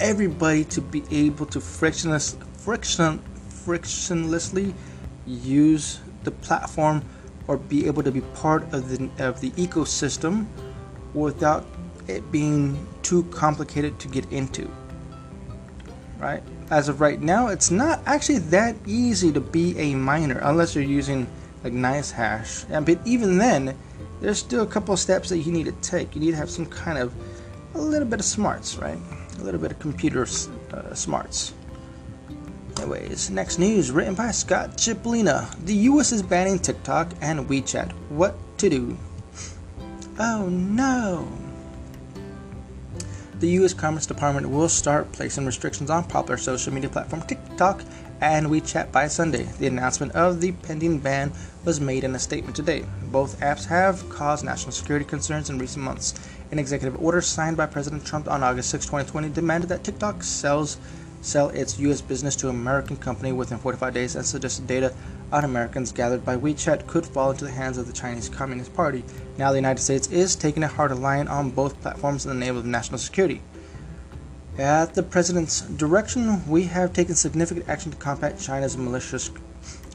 everybody 0.00 0.64
to 0.64 0.80
be 0.80 1.04
able 1.12 1.46
to 1.46 1.60
frictionless, 1.60 2.36
friction, 2.56 3.22
frictionlessly 3.64 4.74
use 5.26 6.00
the 6.24 6.30
platform 6.32 7.04
or 7.46 7.56
be 7.56 7.86
able 7.86 8.02
to 8.02 8.10
be 8.10 8.20
part 8.20 8.62
of 8.72 8.88
the 8.88 9.10
of 9.24 9.40
the 9.40 9.50
ecosystem 9.52 10.46
without 11.14 11.64
it 12.08 12.30
being 12.32 12.86
too 13.02 13.22
complicated 13.24 13.98
to 13.98 14.08
get 14.08 14.30
into 14.32 14.70
right? 16.18 16.42
As 16.70 16.88
of 16.88 17.00
right 17.00 17.20
now, 17.20 17.48
it's 17.48 17.70
not 17.70 18.00
actually 18.06 18.38
that 18.38 18.76
easy 18.86 19.32
to 19.32 19.40
be 19.40 19.78
a 19.78 19.94
miner 19.94 20.38
unless 20.38 20.74
you're 20.74 20.84
using 20.84 21.26
like 21.64 21.72
NiceHash. 21.72 22.66
And 22.70 22.84
but 22.84 22.98
even 23.04 23.38
then, 23.38 23.76
there's 24.20 24.38
still 24.38 24.62
a 24.62 24.66
couple 24.66 24.96
steps 24.96 25.28
that 25.28 25.38
you 25.38 25.52
need 25.52 25.66
to 25.66 25.72
take. 25.72 26.14
You 26.14 26.20
need 26.20 26.32
to 26.32 26.36
have 26.36 26.50
some 26.50 26.66
kind 26.66 26.98
of 26.98 27.14
a 27.74 27.80
little 27.80 28.08
bit 28.08 28.20
of 28.20 28.26
smarts, 28.26 28.76
right? 28.76 28.98
A 29.38 29.42
little 29.42 29.60
bit 29.60 29.70
of 29.70 29.78
computer 29.78 30.22
uh, 30.72 30.94
smarts. 30.94 31.54
Anyways, 32.78 33.30
next 33.30 33.58
news 33.58 33.90
written 33.90 34.14
by 34.14 34.30
Scott 34.30 34.76
Chipolina. 34.76 35.52
The 35.64 35.74
US 35.74 36.12
is 36.12 36.22
banning 36.22 36.58
TikTok 36.58 37.10
and 37.20 37.48
WeChat. 37.48 37.92
What 38.08 38.36
to 38.58 38.68
do? 38.68 38.96
Oh 40.18 40.48
no! 40.48 41.28
The 43.40 43.50
US 43.50 43.72
Commerce 43.72 44.04
Department 44.04 44.50
will 44.50 44.68
start 44.68 45.12
placing 45.12 45.46
restrictions 45.46 45.90
on 45.90 46.02
popular 46.02 46.36
social 46.36 46.74
media 46.74 46.90
platform 46.90 47.22
TikTok 47.22 47.84
and 48.20 48.48
WeChat 48.48 48.90
by 48.90 49.06
Sunday. 49.06 49.44
The 49.60 49.68
announcement 49.68 50.10
of 50.16 50.40
the 50.40 50.50
pending 50.50 50.98
ban 50.98 51.30
was 51.64 51.80
made 51.80 52.02
in 52.02 52.16
a 52.16 52.18
statement 52.18 52.56
today. 52.56 52.84
Both 53.12 53.38
apps 53.38 53.64
have 53.66 54.08
caused 54.10 54.44
national 54.44 54.72
security 54.72 55.04
concerns 55.04 55.50
in 55.50 55.58
recent 55.58 55.84
months. 55.84 56.14
An 56.50 56.58
executive 56.58 57.00
order 57.00 57.20
signed 57.20 57.56
by 57.56 57.66
President 57.66 58.04
Trump 58.04 58.28
on 58.28 58.42
August 58.42 58.70
6, 58.70 58.86
2020 58.86 59.28
demanded 59.28 59.68
that 59.68 59.84
TikTok 59.84 60.24
sells 60.24 60.78
sell 61.20 61.50
its 61.50 61.78
U.S. 61.78 62.00
business 62.00 62.34
to 62.36 62.48
an 62.48 62.56
American 62.56 62.96
company 62.96 63.30
within 63.30 63.58
45 63.58 63.94
days 63.94 64.16
and 64.16 64.26
suggested 64.26 64.66
data 64.66 64.92
on 65.32 65.44
Americans 65.44 65.92
gathered 65.92 66.24
by 66.24 66.36
WeChat 66.36 66.86
could 66.86 67.06
fall 67.06 67.30
into 67.30 67.44
the 67.44 67.50
hands 67.50 67.78
of 67.78 67.86
the 67.86 67.92
Chinese 67.92 68.28
Communist 68.28 68.74
Party. 68.74 69.04
Now, 69.36 69.50
the 69.50 69.58
United 69.58 69.80
States 69.80 70.08
is 70.08 70.34
taking 70.34 70.62
a 70.62 70.68
harder 70.68 70.94
line 70.94 71.28
on 71.28 71.50
both 71.50 71.80
platforms 71.80 72.24
in 72.24 72.30
the 72.30 72.44
name 72.44 72.56
of 72.56 72.64
national 72.64 72.98
security. 72.98 73.42
At 74.56 74.94
the 74.94 75.02
President's 75.02 75.60
direction, 75.60 76.48
we 76.48 76.64
have 76.64 76.92
taken 76.92 77.14
significant 77.14 77.68
action 77.68 77.92
to 77.92 77.96
combat 77.96 78.38
China's 78.38 78.76
malicious 78.76 79.30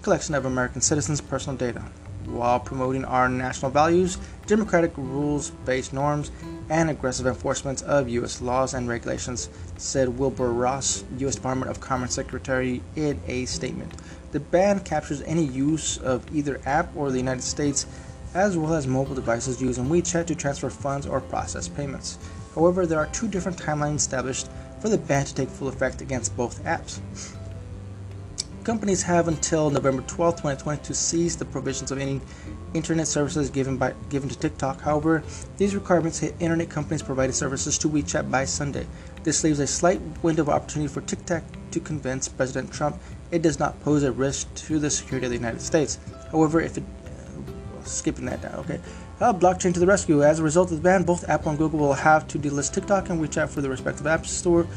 collection 0.02 0.36
of 0.36 0.46
American 0.46 0.82
citizens' 0.82 1.22
personal 1.22 1.58
data 1.58 1.84
while 2.25 2.60
promoting 2.60 3.06
our 3.06 3.28
national 3.30 3.72
values, 3.72 4.18
democratic 4.48 4.96
rules 4.98 5.50
based 5.66 5.94
norms, 5.94 6.32
and 6.70 6.90
aggressive 6.90 7.28
enforcement 7.28 7.82
of 7.84 8.10
U.S. 8.10 8.42
laws 8.42 8.74
and 8.74 8.88
regulations, 8.88 9.50
said 9.78 10.18
Wilbur 10.18 10.52
Ross, 10.52 11.04
U.S. 11.18 11.36
Department 11.36 11.70
of 11.70 11.80
Commerce 11.80 12.13
Secretary, 12.13 12.82
in 12.96 13.20
a 13.28 13.46
statement. 13.46 13.94
The 14.34 14.40
ban 14.40 14.80
captures 14.80 15.22
any 15.28 15.44
use 15.44 16.00
of 16.00 16.25
either 16.36 16.60
app 16.66 16.90
or 16.96 17.12
the 17.12 17.20
United 17.20 17.44
States, 17.44 17.86
as 18.34 18.58
well 18.58 18.74
as 18.74 18.88
mobile 18.88 19.13
devices 19.13 19.62
using 19.62 19.86
WeChat 19.86 20.25
to 20.25 20.34
transfer 20.34 20.72
funds 20.72 21.06
or 21.06 21.22
process 21.22 21.68
payments. 21.68 22.18
However, 22.56 22.88
there 22.88 22.98
are 22.98 23.06
two 23.08 23.28
different 23.28 23.60
timelines 23.60 23.98
established 23.98 24.50
for 24.82 24.90
the 24.90 24.98
ban 24.98 25.25
to 25.25 25.36
take 25.36 25.50
full 25.50 25.68
effect 25.68 26.02
against 26.02 26.36
both 26.36 26.63
apps. 26.63 27.00
Companies 28.63 29.04
have 29.04 29.28
until 29.28 29.70
November 29.70 30.02
12, 30.02 30.38
2020 30.38 30.82
to 30.84 30.96
cease 30.96 31.36
the 31.36 31.46
provisions 31.46 31.92
of 31.92 32.00
any 32.00 32.20
internet 32.74 33.08
services 33.08 33.52
given 33.52 33.78
by 33.78 33.94
given 34.10 34.30
to 34.30 34.40
TikTok. 34.40 34.82
However, 34.82 35.22
these 35.58 35.75
requirements 35.75 36.18
hit 36.18 36.34
internet 36.40 36.72
companies 36.72 37.04
providing 37.04 37.34
services 37.34 37.78
to 37.80 37.90
WeChat 37.90 38.32
by 38.32 38.46
Sunday. 38.46 38.88
This 39.24 39.44
leaves 39.44 39.60
a 39.60 39.68
slight 39.68 40.02
window 40.24 40.42
of 40.42 40.50
opportunity 40.50 40.92
for 40.92 41.02
TikTok 41.02 41.44
to 41.70 41.80
convince 41.80 42.28
President 42.28 42.72
Trump 42.72 42.98
it 43.34 43.42
does 43.42 43.60
not 43.60 43.80
pose 43.84 44.04
a 44.04 44.12
risk 44.12 44.54
to 44.56 44.80
the 44.80 44.90
security 44.90 45.25
of 45.25 45.32
the 45.32 45.38
United 45.38 45.62
States. 45.62 46.00
However, 46.32 46.62
if 46.62 46.78
it 46.78 46.84
uh, 47.06 47.84
skipping 47.84 48.25
that 48.25 48.42
down, 48.42 48.56
okay. 48.56 48.80
Uh, 49.20 49.34
blockchain 49.34 49.74
to 49.74 49.80
the 49.80 49.88
rescue. 49.88 50.24
As 50.24 50.40
a 50.40 50.44
result 50.44 50.72
of 50.72 50.78
the 50.78 50.84
ban, 50.84 51.04
both 51.04 51.28
Apple 51.30 51.50
and 51.50 51.58
Google 51.58 51.80
will 51.80 51.94
have 51.94 52.28
to 52.30 52.40
delist 52.40 52.74
TikTok 52.74 53.10
and 53.10 53.22
WeChat 53.22 53.50
for 53.50 53.62
the 53.62 53.70
respective 53.70 54.08
app 54.08 54.25
store 54.25 54.68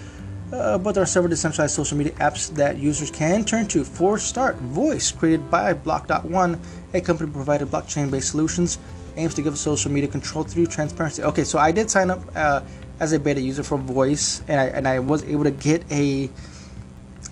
uh, 0.52 0.78
but 0.78 0.92
there 0.92 1.02
are 1.02 1.06
several 1.06 1.28
decentralized 1.28 1.74
social 1.74 1.98
media 1.98 2.12
apps 2.14 2.54
that 2.54 2.76
users 2.78 3.10
can 3.10 3.44
turn 3.44 3.66
to. 3.68 3.84
For 3.84 4.18
start, 4.18 4.56
Voice, 4.56 5.10
created 5.10 5.50
by 5.50 5.72
Block.one, 5.72 6.60
a 6.94 7.00
company 7.00 7.30
provided 7.32 7.68
blockchain 7.68 8.10
based 8.10 8.30
solutions, 8.30 8.78
aims 9.16 9.34
to 9.34 9.42
give 9.42 9.58
social 9.58 9.90
media 9.90 10.08
control 10.08 10.44
through 10.44 10.66
transparency. 10.66 11.22
Okay, 11.22 11.44
so 11.44 11.58
I 11.58 11.72
did 11.72 11.90
sign 11.90 12.10
up 12.10 12.20
uh, 12.36 12.60
as 13.00 13.12
a 13.12 13.18
beta 13.18 13.40
user 13.40 13.62
for 13.62 13.76
Voice, 13.76 14.42
and 14.46 14.60
I, 14.60 14.66
and 14.66 14.86
I 14.86 15.00
was 15.00 15.24
able 15.24 15.44
to 15.44 15.50
get 15.50 15.82
a 15.90 16.30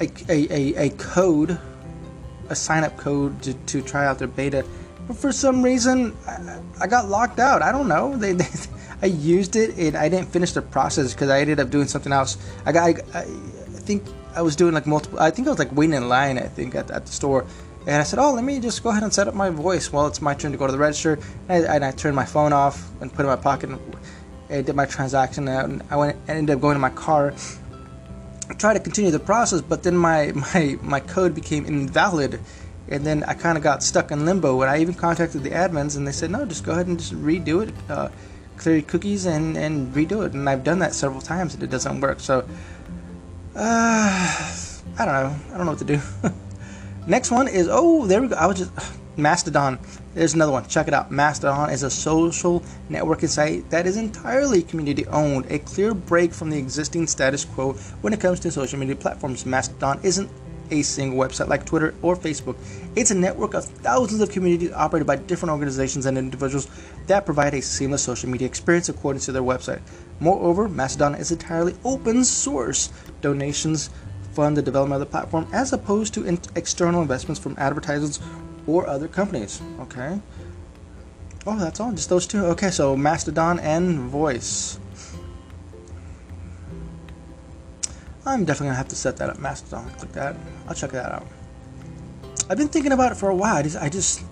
a, 0.01 0.11
a, 0.29 0.87
a, 0.87 0.91
code, 0.91 1.59
a 2.49 2.55
sign 2.55 2.85
up 2.85 2.97
code 2.97 3.41
to, 3.43 3.55
to 3.55 3.83
try 3.83 4.07
out 4.07 4.19
their 4.19 4.29
beta. 4.29 4.65
But 5.07 5.17
for 5.17 5.33
some 5.33 5.63
reason, 5.63 6.17
I, 6.27 6.61
I 6.83 6.87
got 6.87 7.09
locked 7.09 7.39
out. 7.39 7.63
I 7.63 7.73
don't 7.73 7.89
know. 7.89 8.17
They, 8.17 8.33
they 8.33 8.47
I 9.03 9.07
used 9.07 9.57
it 9.57 9.77
and 9.77 9.97
I 9.97 10.09
didn't 10.09 10.29
finish 10.29 10.53
the 10.53 10.63
process 10.63 11.13
because 11.13 11.29
I 11.29 11.41
ended 11.41 11.61
up 11.61 11.69
doing 11.69 11.89
something 11.89 12.13
else. 12.13 12.39
I 12.65 12.73
got, 12.73 13.01
I, 13.15 13.21
I, 13.21 13.25
think 13.85 14.03
I 14.35 14.41
was 14.41 14.57
doing 14.57 14.73
like 14.73 14.87
multiple. 14.87 15.21
I 15.21 15.31
think 15.31 15.47
I 15.47 15.51
was 15.51 15.59
like 15.59 15.75
waiting 15.77 15.95
in 15.95 16.09
line. 16.09 16.39
I 16.39 16.49
think 16.49 16.75
at, 16.75 16.91
at 16.91 17.05
the 17.05 17.13
store, 17.13 17.45
and 17.87 17.97
I 17.97 18.03
said, 18.03 18.19
"Oh, 18.19 18.33
let 18.33 18.45
me 18.45 18.61
just 18.61 18.83
go 18.83 18.89
ahead 18.89 19.03
and 19.03 19.13
set 19.13 19.29
up 19.29 19.35
my 19.35 19.51
voice." 19.51 19.93
Well, 19.93 20.07
it's 20.07 20.23
my 20.23 20.33
turn 20.33 20.53
to 20.53 20.59
go 20.59 20.67
to 20.67 20.73
the 20.73 20.79
register, 20.79 21.19
and 21.51 21.67
I, 21.67 21.75
and 21.75 21.85
I 21.85 21.91
turned 21.91 22.17
my 22.17 22.25
phone 22.25 22.55
off 22.55 22.91
and 23.03 23.13
put 23.13 23.27
it 23.27 23.29
in 23.29 23.37
my 23.37 23.37
pocket. 23.37 23.71
And 23.71 23.97
I 24.49 24.63
did 24.63 24.75
my 24.75 24.87
transaction, 24.87 25.49
and 25.49 25.83
I 25.91 25.97
went 25.97 26.17
and 26.27 26.39
ended 26.39 26.57
up 26.57 26.63
going 26.63 26.77
to 26.77 26.81
my 26.81 26.91
car. 26.91 27.35
Tried 28.59 28.75
to 28.75 28.81
continue 28.81 29.11
the 29.11 29.19
process, 29.21 29.61
but 29.63 29.83
then 29.83 29.97
my 29.97 30.33
my 30.33 30.79
my 30.83 31.01
code 31.01 31.35
became 31.35 31.65
invalid 31.67 32.41
and 32.89 33.07
then 33.07 33.25
I 33.25 33.33
kind 33.33 33.57
of 33.57 33.65
got 33.65 33.83
stuck 33.83 34.11
in 34.11 34.27
limbo. 34.27 34.61
And 34.61 34.71
I 34.71 34.79
even 34.79 34.95
contacted 34.95 35.43
the 35.43 35.51
admins, 35.51 35.97
and 35.97 36.07
they 36.07 36.13
said, 36.13 36.31
"No, 36.31 36.45
just 36.45 36.65
go 36.65 36.73
ahead 36.73 36.87
and 36.87 36.99
just 36.99 37.15
redo 37.15 37.67
it. 37.67 37.75
Uh, 37.89 38.11
clear 38.57 38.77
your 38.77 38.85
cookies 38.85 39.27
and, 39.27 39.57
and 39.57 39.95
redo 39.95 40.25
it. 40.25 40.33
And 40.33 40.49
I've 40.49 40.65
done 40.65 40.79
that 40.81 40.95
several 40.95 41.21
times 41.21 41.55
and 41.55 41.63
it 41.63 41.71
doesn't 41.71 42.01
work. 42.01 42.21
So, 42.21 42.47
uh, 43.55 44.55
I 44.99 45.05
don't 45.05 45.15
know. 45.15 45.37
I 45.53 45.57
don't 45.57 45.67
know 45.67 45.73
what 45.73 45.79
to 45.79 45.85
do. 45.85 46.01
Next 47.07 47.31
one 47.31 47.49
is 47.49 47.69
oh, 47.71 48.07
there 48.07 48.21
we 48.21 48.29
go. 48.29 48.37
I 48.37 48.47
was 48.47 48.59
just 48.59 48.73
Mastodon. 49.17 49.79
There's 50.15 50.35
another 50.35 50.53
one. 50.53 50.67
Check 50.67 50.87
it 50.89 50.95
out. 50.95 51.11
Mastodon 51.11 51.71
is 51.71 51.83
a 51.83 51.91
social 51.91 52.63
networking 52.89 53.29
site 53.29 53.69
that 53.71 53.87
is 53.87 53.97
entirely 53.97 54.63
community 54.63 55.07
owned, 55.09 55.51
a 55.51 55.59
clear 55.59 55.93
break 55.93 56.33
from 56.33 56.51
the 56.51 56.59
existing 56.59 57.09
status 57.09 57.45
quo 57.45 57.73
when 58.01 58.13
it 58.13 58.21
comes 58.21 58.41
to 58.41 58.51
social 58.51 58.79
media 58.79 58.95
platforms. 58.95 59.45
Mastodon 59.45 59.99
isn't 60.05 60.31
a 60.71 60.83
single 60.83 61.19
website 61.19 61.49
like 61.49 61.67
Twitter 61.67 61.95
or 62.01 62.17
Facebook. 62.17 62.57
It's 62.97 63.11
a 63.11 63.15
network 63.15 63.55
of 63.55 63.65
thousands 63.65 64.21
of 64.21 64.31
communities 64.31 64.73
operated 64.73 65.07
by 65.07 65.17
different 65.17 65.53
organizations 65.53 66.07
and 66.07 66.17
individuals 66.17 66.69
that 67.07 67.27
provide 67.27 67.55
a 67.55 67.61
seamless 67.61 68.03
social 68.03 68.31
media 68.31 68.47
experience 68.47 68.89
according 68.89 69.21
to 69.23 69.33
their 69.33 69.43
website. 69.43 69.81
Moreover, 70.21 70.69
Mastodon 70.69 71.17
is 71.17 71.33
entirely 71.33 71.75
open 71.85 72.25
source. 72.25 72.91
Donations 73.21 73.91
fund 74.33 74.57
the 74.57 74.63
development 74.63 75.01
of 75.01 75.09
the 75.09 75.11
platform 75.11 75.47
as 75.53 75.73
opposed 75.73 76.15
to 76.15 76.25
in- 76.25 76.39
external 76.57 77.03
investments 77.03 77.41
from 77.41 77.55
advertisers 77.59 78.21
or 78.67 78.87
other 78.87 79.09
companies. 79.09 79.61
Okay. 79.81 80.21
Oh, 81.47 81.59
that's 81.59 81.81
all. 81.81 81.93
Just 81.93 82.09
those 82.09 82.27
two. 82.27 82.45
Okay, 82.47 82.71
so 82.71 82.97
Mastodon 82.97 83.61
and 83.61 83.99
Voice. 84.11 84.79
I'm 88.27 88.47
definitely 88.47 88.69
gonna 88.69 88.79
have 88.79 88.89
to 88.89 88.97
set 88.97 89.19
that 89.19 89.29
up. 89.29 89.39
Mastodon, 89.39 89.91
click 89.91 90.13
that. 90.13 90.37
I'll 90.67 90.75
check 90.75 90.93
that 90.93 91.13
out. 91.13 91.27
I've 92.49 92.57
been 92.57 92.69
thinking 92.69 92.93
about 92.93 93.13
it 93.13 93.17
for 93.17 93.29
a 93.29 93.35
while. 93.35 93.57
I 93.57 93.63
just, 93.63 93.77
I, 93.77 93.89
just, 93.89 94.23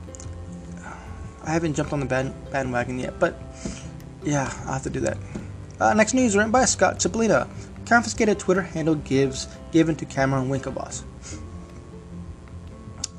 I 1.44 1.50
haven't 1.50 1.74
jumped 1.74 1.92
on 1.92 2.00
the 2.00 2.06
band, 2.06 2.34
bandwagon 2.50 2.98
yet, 2.98 3.18
but 3.18 3.38
yeah, 4.22 4.52
I'll 4.64 4.74
have 4.74 4.82
to 4.84 4.90
do 4.90 5.00
that. 5.00 5.18
Uh, 5.80 5.92
next 5.94 6.14
news 6.14 6.36
written 6.36 6.52
by 6.52 6.64
Scott 6.64 6.98
Chipolina. 6.98 7.48
Confiscated 7.84 8.38
Twitter 8.38 8.62
handle 8.62 8.94
gives 8.94 9.48
given 9.72 9.96
to 9.96 10.06
Cameron 10.06 10.48
Winklevoss. 10.48 11.02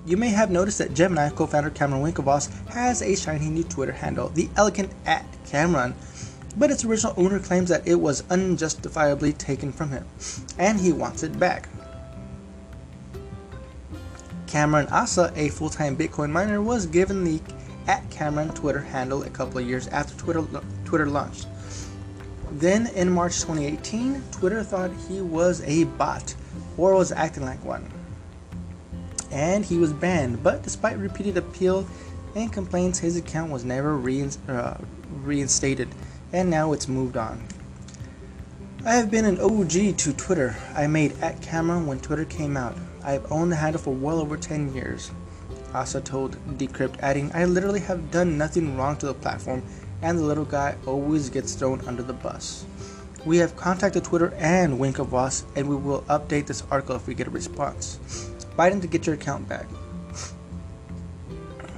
You 0.06 0.18
may 0.18 0.30
have 0.30 0.52
noticed 0.52 0.80
that 0.80 0.94
Gemini 0.94 1.30
co-founder 1.30 1.70
Cameron 1.70 2.04
Winklevoss 2.04 2.50
has 2.70 3.02
a 3.02 3.16
shiny 3.16 3.50
new 3.50 3.64
Twitter 3.64 3.94
handle, 3.94 4.30
the 4.30 4.50
elegant 4.58 4.92
at 5.06 5.26
Cameron 5.46 5.96
but 6.56 6.72
its 6.72 6.86
original 6.86 7.14
owner 7.18 7.40
claims 7.40 7.70
that 7.70 7.88
it 7.88 7.96
was 7.96 8.24
unjustifiably 8.30 9.34
taken 9.34 9.72
from 9.72 9.90
him, 9.90 10.06
and 10.58 10.80
he 10.80 10.92
wants 10.92 11.24
it 11.24 11.40
back. 11.40 11.68
Cameron 14.48 14.88
Asa, 14.92 15.32
a 15.36 15.50
full 15.50 15.70
time 15.70 15.98
Bitcoin 15.98 16.30
miner, 16.30 16.62
was 16.62 16.86
given 16.86 17.24
the 17.24 17.42
at 17.88 18.10
Cameron 18.12 18.50
Twitter 18.50 18.82
handle 18.82 19.24
a 19.24 19.30
couple 19.30 19.58
of 19.58 19.68
years 19.68 19.88
after 19.88 20.16
Twitter, 20.16 20.44
Twitter 20.86 21.08
launched. 21.08 21.48
Then 22.52 22.88
in 22.88 23.10
March 23.10 23.42
2018, 23.42 24.24
Twitter 24.32 24.64
thought 24.64 24.92
he 25.10 25.22
was 25.22 25.62
a 25.64 25.86
bot 25.86 26.36
or 26.78 26.94
was 26.94 27.12
acting 27.12 27.46
like 27.46 27.64
one. 27.66 27.92
And 29.34 29.66
he 29.66 29.78
was 29.78 29.92
banned, 29.92 30.44
but 30.44 30.64
despite 30.64 30.98
repeated 30.98 31.36
appeal 31.36 31.88
and 32.36 32.54
complaints, 32.54 33.00
his 33.00 33.18
account 33.18 33.52
was 33.52 33.66
never 33.66 33.96
uh, 34.48 34.78
reinstated 35.12 35.90
and 36.34 36.50
now 36.50 36.74
it's 36.74 36.88
moved 36.88 37.16
on. 37.16 37.42
I 38.86 38.96
have 38.96 39.10
been 39.10 39.24
an 39.24 39.40
OG 39.40 39.98
to 39.98 40.14
Twitter. 40.14 40.58
I 40.76 40.88
made 40.88 41.18
at 41.22 41.42
Cameron 41.42 41.86
when 41.86 42.00
Twitter 42.00 42.26
came 42.26 42.58
out. 42.58 42.76
I 43.04 43.14
have 43.14 43.32
owned 43.32 43.52
the 43.52 43.56
handle 43.56 43.82
for 43.82 43.94
well 43.94 44.20
over 44.20 44.36
10 44.36 44.74
years. 44.74 45.12
Asa 45.74 46.02
told 46.02 46.36
Decrypt, 46.58 47.00
adding, 47.00 47.32
I 47.34 47.46
literally 47.46 47.80
have 47.82 48.12
done 48.12 48.38
nothing 48.38 48.76
wrong 48.76 48.98
to 48.98 49.06
the 49.06 49.14
platform, 49.14 49.64
and 50.02 50.20
the 50.20 50.24
little 50.24 50.46
guy 50.46 50.76
always 50.86 51.30
gets 51.30 51.54
thrown 51.54 51.82
under 51.88 52.04
the 52.04 52.14
bus. 52.14 52.66
We 53.26 53.38
have 53.38 53.56
contacted 53.56 54.04
Twitter 54.04 54.34
and 54.38 54.80
Winklevoss, 54.80 55.46
and 55.56 55.70
we 55.70 55.76
will 55.76 56.02
update 56.04 56.48
this 56.48 56.64
article 56.70 56.96
if 56.96 57.08
we 57.08 57.14
get 57.14 57.28
a 57.28 57.32
response. 57.32 58.00
Biden 58.58 58.82
to 58.82 58.88
get 58.88 59.06
your 59.06 59.16
account 59.16 59.48
back. 59.48 59.66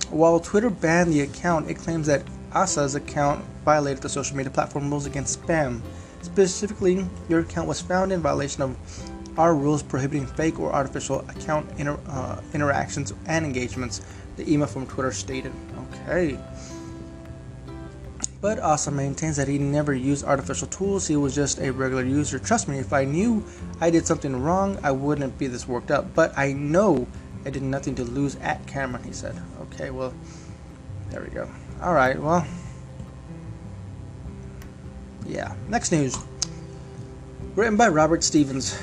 While 0.09 0.39
Twitter 0.39 0.69
banned 0.69 1.11
the 1.11 1.21
account, 1.21 1.69
it 1.69 1.75
claims 1.75 2.07
that 2.07 2.23
Asa's 2.53 2.95
account 2.95 3.43
violated 3.65 4.01
the 4.01 4.09
social 4.09 4.37
media 4.37 4.51
platform 4.51 4.89
rules 4.89 5.05
against 5.05 5.41
spam. 5.41 5.81
Specifically, 6.21 7.05
your 7.27 7.41
account 7.41 7.67
was 7.67 7.81
found 7.81 8.11
in 8.11 8.21
violation 8.21 8.61
of 8.61 8.77
our 9.37 9.53
rules 9.55 9.83
prohibiting 9.83 10.25
fake 10.25 10.59
or 10.59 10.71
artificial 10.71 11.19
account 11.29 11.69
inter, 11.77 11.99
uh, 12.07 12.39
interactions 12.53 13.13
and 13.25 13.45
engagements, 13.45 14.01
the 14.37 14.49
email 14.51 14.67
from 14.67 14.87
Twitter 14.87 15.11
stated. 15.11 15.51
Okay. 16.07 16.39
Bud 18.45 18.59
also 18.59 18.91
maintains 18.91 19.37
that 19.37 19.47
he 19.47 19.57
never 19.57 19.91
used 19.91 20.23
artificial 20.23 20.67
tools, 20.67 21.07
he 21.07 21.15
was 21.15 21.33
just 21.33 21.57
a 21.57 21.71
regular 21.71 22.03
user. 22.03 22.37
Trust 22.37 22.67
me, 22.67 22.77
if 22.77 22.93
I 22.93 23.03
knew 23.03 23.43
I 23.81 23.89
did 23.89 24.05
something 24.05 24.39
wrong, 24.39 24.77
I 24.83 24.91
wouldn't 24.91 25.39
be 25.39 25.47
this 25.47 25.67
worked 25.67 25.89
up. 25.89 26.13
But 26.13 26.31
I 26.37 26.53
know 26.53 27.07
I 27.43 27.49
did 27.49 27.63
nothing 27.63 27.95
to 27.95 28.03
lose 28.03 28.35
at 28.35 28.67
Cameron, 28.67 29.03
he 29.03 29.13
said. 29.13 29.41
Okay, 29.61 29.89
well, 29.89 30.13
there 31.09 31.23
we 31.23 31.29
go. 31.29 31.49
Alright, 31.81 32.21
well. 32.21 32.45
Yeah, 35.25 35.55
next 35.67 35.91
news. 35.91 36.15
Written 37.55 37.77
by 37.77 37.87
Robert 37.87 38.23
Stevens. 38.23 38.79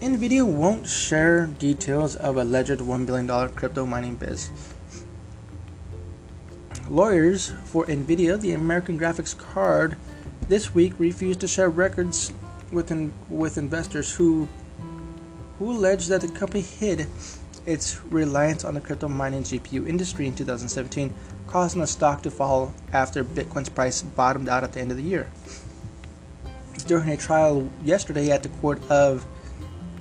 NVIDIA 0.00 0.44
won't 0.44 0.84
share 0.84 1.46
details 1.46 2.16
of 2.16 2.38
alleged 2.38 2.80
$1 2.80 3.06
billion 3.06 3.48
crypto 3.50 3.86
mining 3.86 4.16
biz. 4.16 4.50
Lawyers 6.88 7.52
for 7.64 7.84
NVIDIA, 7.86 8.40
the 8.40 8.52
American 8.52 8.98
graphics 8.98 9.36
card, 9.36 9.96
this 10.48 10.72
week 10.72 10.92
refused 10.98 11.40
to 11.40 11.48
share 11.48 11.68
records 11.68 12.32
with, 12.70 12.92
in, 12.92 13.12
with 13.28 13.58
investors 13.58 14.14
who, 14.14 14.48
who 15.58 15.72
alleged 15.72 16.08
that 16.10 16.20
the 16.20 16.28
company 16.28 16.60
hid 16.60 17.08
its 17.64 18.00
reliance 18.04 18.64
on 18.64 18.74
the 18.74 18.80
crypto 18.80 19.08
mining 19.08 19.42
GPU 19.42 19.88
industry 19.88 20.28
in 20.28 20.34
2017, 20.36 21.12
causing 21.48 21.80
the 21.80 21.88
stock 21.88 22.22
to 22.22 22.30
fall 22.30 22.72
after 22.92 23.24
Bitcoin's 23.24 23.68
price 23.68 24.02
bottomed 24.02 24.48
out 24.48 24.62
at 24.62 24.72
the 24.72 24.80
end 24.80 24.92
of 24.92 24.96
the 24.96 25.02
year. 25.02 25.28
During 26.86 27.08
a 27.08 27.16
trial 27.16 27.68
yesterday 27.82 28.30
at 28.30 28.44
the 28.44 28.48
Court 28.48 28.80
of 28.88 29.26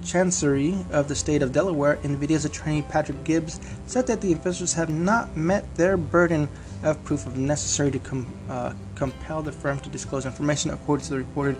Chancery 0.04 0.86
of 0.92 1.08
the 1.08 1.16
state 1.16 1.42
of 1.42 1.52
Delaware, 1.52 1.96
NVIDIA's 2.04 2.46
attorney 2.46 2.84
Patrick 2.84 3.24
Gibbs 3.24 3.60
said 3.88 4.06
that 4.06 4.22
the 4.22 4.32
investors 4.32 4.74
have 4.74 4.90
not 4.90 5.36
met 5.36 5.76
their 5.78 5.98
burden 5.98 6.48
of 6.86 7.04
proof 7.04 7.26
of 7.26 7.38
necessary 7.38 7.92
to 7.92 8.00
com- 8.00 8.32
uh, 8.50 8.74
compel 8.96 9.42
the 9.42 9.52
firm 9.52 9.80
to 9.80 9.90
disclose 9.90 10.26
information 10.26 10.72
according 10.72 11.06
to 11.06 11.12
the 11.12 11.18
reported 11.18 11.58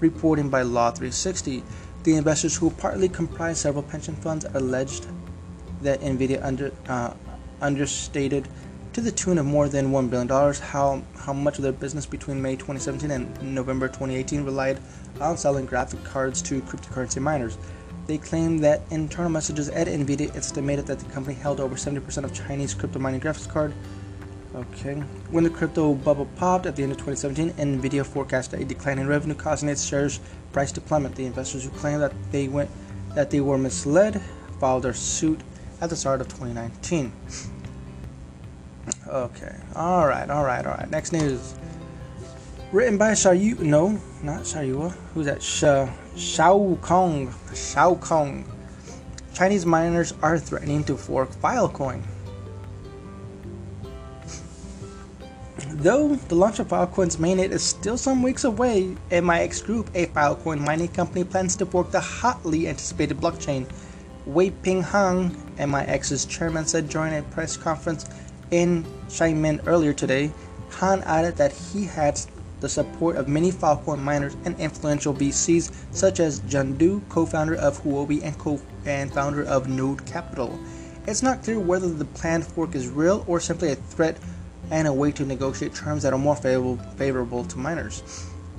reporting 0.00 0.48
by 0.48 0.62
Law 0.62 0.90
360. 0.90 1.62
The 2.04 2.14
investors, 2.14 2.56
who 2.56 2.70
partly 2.70 3.08
comprise 3.08 3.60
several 3.60 3.82
pension 3.82 4.14
funds, 4.14 4.46
alleged 4.54 5.06
that 5.82 6.00
Nvidia 6.00 6.42
under, 6.42 6.72
uh, 6.88 7.12
understated 7.60 8.48
to 8.92 9.00
the 9.00 9.10
tune 9.10 9.38
of 9.38 9.46
more 9.46 9.68
than 9.68 9.90
$1 9.90 10.10
billion 10.10 10.28
how, 10.28 11.02
how 11.16 11.32
much 11.32 11.58
of 11.58 11.62
their 11.62 11.72
business 11.72 12.06
between 12.06 12.40
May 12.40 12.56
2017 12.56 13.10
and 13.10 13.54
November 13.54 13.88
2018 13.88 14.44
relied 14.44 14.78
on 15.20 15.36
selling 15.36 15.66
graphic 15.66 16.02
cards 16.04 16.40
to 16.42 16.60
cryptocurrency 16.62 17.20
miners. 17.20 17.58
They 18.06 18.18
claimed 18.18 18.64
that 18.64 18.80
internal 18.90 19.30
messages 19.30 19.68
at 19.68 19.86
Nvidia 19.86 20.34
estimated 20.34 20.86
that 20.86 20.98
the 20.98 21.10
company 21.10 21.34
held 21.34 21.60
over 21.60 21.74
70% 21.74 22.24
of 22.24 22.32
Chinese 22.32 22.72
crypto 22.72 22.98
mining 22.98 23.20
graphics 23.20 23.48
card 23.48 23.74
Okay. 24.58 24.94
When 25.30 25.44
the 25.44 25.50
crypto 25.50 25.94
bubble 25.94 26.26
popped 26.36 26.66
at 26.66 26.74
the 26.74 26.82
end 26.82 26.90
of 26.90 26.98
2017, 26.98 27.52
Nvidia 27.52 28.04
forecasted 28.04 28.60
a 28.60 28.64
decline 28.64 28.98
in 28.98 29.06
revenue, 29.06 29.36
causing 29.36 29.68
its 29.68 29.84
shares 29.84 30.18
price 30.52 30.72
to 30.72 30.80
plummet. 30.80 31.14
The 31.14 31.26
investors 31.26 31.62
who 31.62 31.70
claimed 31.70 32.02
that 32.02 32.12
they 32.32 32.48
went 32.48 32.70
that 33.14 33.30
they 33.30 33.40
were 33.40 33.56
misled 33.56 34.20
filed 34.58 34.82
their 34.82 34.94
suit 34.94 35.40
at 35.80 35.90
the 35.90 35.96
start 35.96 36.20
of 36.20 36.28
2019. 36.28 37.12
Okay. 39.06 39.54
All 39.76 40.06
right. 40.06 40.28
All 40.28 40.44
right. 40.44 40.66
All 40.66 40.74
right. 40.74 40.90
Next 40.90 41.12
news. 41.12 41.54
Written 42.72 42.98
by 42.98 43.12
Xiao 43.12 43.60
No, 43.60 44.00
not 44.22 44.42
Xiao 44.42 44.92
Who's 45.14 45.26
that? 45.26 45.42
Sh- 45.42 46.20
Shao 46.20 46.76
Kong. 46.82 47.32
Shao 47.54 47.94
Kong. 47.94 48.44
Chinese 49.32 49.64
miners 49.64 50.12
are 50.20 50.38
threatening 50.38 50.82
to 50.84 50.96
fork 50.96 51.30
Filecoin. 51.30 52.02
Though 55.78 56.16
the 56.16 56.34
launch 56.34 56.58
of 56.58 56.66
Filecoin's 56.66 57.18
mainnet 57.18 57.52
is 57.52 57.62
still 57.62 57.96
some 57.96 58.20
weeks 58.20 58.42
away, 58.42 58.96
MIX 59.12 59.62
Group, 59.62 59.88
a 59.94 60.06
Filecoin 60.06 60.58
mining 60.58 60.88
company, 60.88 61.22
plans 61.22 61.54
to 61.54 61.66
fork 61.66 61.92
the 61.92 62.00
hotly 62.00 62.66
anticipated 62.66 63.18
blockchain. 63.18 63.64
Wei 64.26 64.50
Ping 64.50 64.82
Hang, 64.82 65.36
MIX's 65.56 66.24
chairman, 66.24 66.66
said 66.66 66.88
during 66.88 67.14
a 67.14 67.22
press 67.22 67.56
conference 67.56 68.06
in 68.50 68.84
Xiamen 69.06 69.64
earlier 69.68 69.92
today. 69.92 70.32
Han 70.80 71.00
added 71.02 71.36
that 71.36 71.52
he 71.52 71.84
had 71.84 72.20
the 72.58 72.68
support 72.68 73.14
of 73.14 73.28
many 73.28 73.52
Filecoin 73.52 74.00
miners 74.00 74.36
and 74.44 74.58
influential 74.58 75.14
VCs 75.14 75.70
such 75.94 76.18
as 76.18 76.40
John 76.40 76.76
Du, 76.76 77.00
co-founder 77.08 77.54
of 77.54 77.80
Huobi 77.84 78.24
and 78.24 78.36
co 78.36 78.60
and 78.84 79.12
founder 79.12 79.44
of 79.44 79.68
Node 79.68 80.04
Capital. 80.06 80.58
It's 81.06 81.22
not 81.22 81.44
clear 81.44 81.60
whether 81.60 81.88
the 81.88 82.04
planned 82.04 82.44
fork 82.44 82.74
is 82.74 82.88
real 82.88 83.24
or 83.28 83.38
simply 83.38 83.70
a 83.70 83.76
threat 83.76 84.18
and 84.70 84.86
a 84.88 84.92
way 84.92 85.12
to 85.12 85.24
negotiate 85.24 85.74
terms 85.74 86.02
that 86.02 86.12
are 86.12 86.18
more 86.18 86.36
favorable, 86.36 86.76
favorable 86.96 87.44
to 87.44 87.58
miners. 87.58 88.02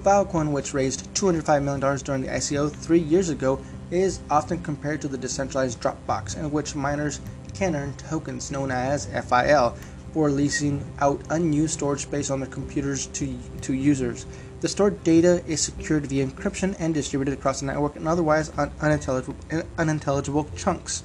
Filecoin, 0.02 0.52
which 0.52 0.74
raised 0.74 1.14
$205 1.14 1.64
million 1.64 1.98
during 2.00 2.22
the 2.22 2.30
ICO 2.30 2.72
three 2.72 3.00
years 3.00 3.30
ago, 3.30 3.60
is 3.92 4.22
often 4.30 4.60
compared 4.60 5.02
to 5.02 5.08
the 5.08 5.18
decentralized 5.18 5.82
Dropbox, 5.82 6.38
in 6.38 6.52
which 6.52 6.76
miners 6.76 7.20
can 7.54 7.76
earn 7.76 7.94
tokens 7.94 8.52
known 8.52 8.72
as 8.72 9.08
FIL 9.08 9.76
for 10.14 10.32
leasing 10.32 10.84
out 11.00 11.22
unused 11.30 11.74
storage 11.74 12.02
space 12.02 12.30
on 12.30 12.40
their 12.40 12.50
computers 12.50 13.08
to, 13.08 13.38
to 13.62 13.74
users. 13.74 14.26
The 14.62 14.68
stored 14.68 15.04
data 15.04 15.44
is 15.48 15.62
secured 15.62 16.08
via 16.08 16.26
encryption 16.26 16.76
and 16.80 16.94
distributed 16.94 17.34
across 17.34 17.60
the 17.60 17.68
network 17.68 17.96
in 17.96 18.08
otherwise 18.08 18.52
un- 18.58 18.72
unintelligible, 18.82 19.36
unintelligible 19.78 20.50
chunks. 20.56 21.04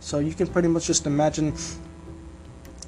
So 0.00 0.18
you 0.18 0.34
can 0.34 0.46
pretty 0.46 0.68
much 0.68 0.86
just 0.86 1.06
imagine 1.06 1.54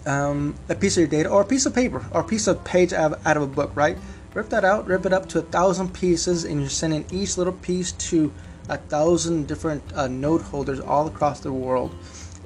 um, 0.07 0.55
a 0.69 0.75
piece 0.75 0.97
of 0.97 1.01
your 1.01 1.09
data 1.09 1.29
or 1.29 1.43
a 1.43 1.45
piece 1.45 1.67
of 1.67 1.75
paper 1.75 2.05
or 2.13 2.21
a 2.21 2.25
piece 2.25 2.47
of 2.47 2.63
page 2.65 2.93
out 2.93 3.13
of, 3.13 3.27
out 3.27 3.37
of 3.37 3.43
a 3.43 3.47
book, 3.47 3.71
right? 3.75 3.97
Rip 4.35 4.49
that 4.49 4.65
out, 4.65 4.87
rip 4.87 5.05
it 5.05 5.13
up 5.13 5.29
to 5.31 5.39
a 5.41 5.43
thousand 5.43 5.93
pieces, 5.93 6.45
and 6.45 6.61
you're 6.61 6.71
sending 6.71 7.05
each 7.13 7.37
little 7.37 7.53
piece 7.53 7.93
to 7.93 8.33
a 8.69 8.79
thousand 8.79 9.47
different 9.47 9.83
uh, 9.95 10.09
holders 10.39 10.81
all 10.81 11.07
across 11.07 11.41
the 11.41 11.53
world. 11.53 11.95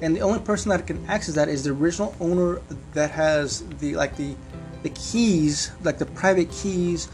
And 0.01 0.15
the 0.15 0.21
only 0.21 0.39
person 0.39 0.69
that 0.69 0.85
can 0.85 1.05
access 1.07 1.35
that 1.35 1.49
is 1.49 1.63
the 1.63 1.71
original 1.71 2.15
owner 2.19 2.61
that 2.93 3.11
has 3.11 3.65
the 3.79 3.95
like 3.95 4.15
the 4.17 4.35
the 4.83 4.89
keys, 4.89 5.71
like 5.83 5.97
the 5.97 6.05
private 6.05 6.51
keys, 6.51 7.09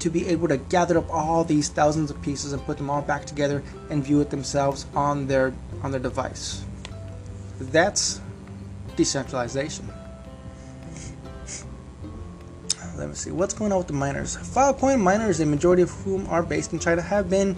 to 0.00 0.10
be 0.10 0.26
able 0.26 0.48
to 0.48 0.56
gather 0.56 0.98
up 0.98 1.08
all 1.10 1.44
these 1.44 1.68
thousands 1.68 2.10
of 2.10 2.20
pieces 2.22 2.52
and 2.52 2.64
put 2.64 2.78
them 2.78 2.90
all 2.90 3.02
back 3.02 3.26
together 3.26 3.62
and 3.90 4.02
view 4.02 4.20
it 4.20 4.30
themselves 4.30 4.86
on 4.94 5.26
their 5.26 5.54
on 5.82 5.92
their 5.92 6.00
device. 6.00 6.64
That's 7.60 8.20
decentralization. 8.96 9.88
Let 12.96 13.08
me 13.08 13.14
see 13.14 13.30
what's 13.30 13.54
going 13.54 13.72
on 13.72 13.78
with 13.78 13.86
the 13.86 13.94
miners. 13.94 14.36
Filecoin 14.36 15.00
miners, 15.00 15.40
a 15.40 15.46
majority 15.46 15.82
of 15.82 15.90
whom 15.90 16.26
are 16.26 16.42
based 16.42 16.72
in 16.72 16.78
China, 16.78 17.00
have 17.00 17.30
been 17.30 17.56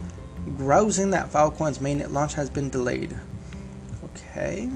grousing 0.57 1.11
that 1.11 1.33
Filecoin's 1.33 1.79
mainnet 1.79 2.12
launch 2.12 2.35
has 2.35 2.49
been 2.49 2.71
delayed. 2.71 3.18
Okay. 4.05 4.71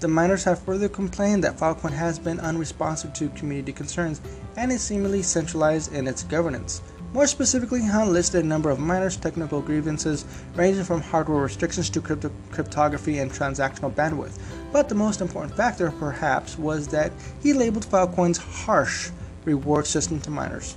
The 0.00 0.08
miners 0.08 0.44
have 0.44 0.62
further 0.62 0.88
complained 0.88 1.44
that 1.44 1.58
Filecoin 1.58 1.92
has 1.92 2.18
been 2.18 2.40
unresponsive 2.40 3.12
to 3.14 3.28
community 3.30 3.72
concerns 3.72 4.20
and 4.56 4.72
is 4.72 4.82
seemingly 4.82 5.22
centralized 5.22 5.92
in 5.92 6.06
its 6.06 6.22
governance. 6.22 6.82
More 7.12 7.26
specifically, 7.26 7.82
Han 7.82 8.12
listed 8.12 8.44
a 8.44 8.46
number 8.46 8.70
of 8.70 8.78
miners' 8.78 9.16
technical 9.16 9.60
grievances 9.60 10.24
ranging 10.54 10.84
from 10.84 11.00
hardware 11.00 11.42
restrictions 11.42 11.90
to 11.90 12.00
crypto- 12.00 12.30
cryptography 12.50 13.18
and 13.18 13.30
transactional 13.30 13.92
bandwidth. 13.92 14.38
But 14.72 14.88
the 14.88 14.94
most 14.94 15.20
important 15.20 15.56
factor, 15.56 15.90
perhaps, 15.90 16.58
was 16.58 16.88
that 16.88 17.12
he 17.42 17.52
labeled 17.52 17.84
Filecoin's 17.84 18.38
harsh 18.38 19.10
reward 19.44 19.86
system 19.86 20.20
to 20.20 20.30
miners. 20.30 20.74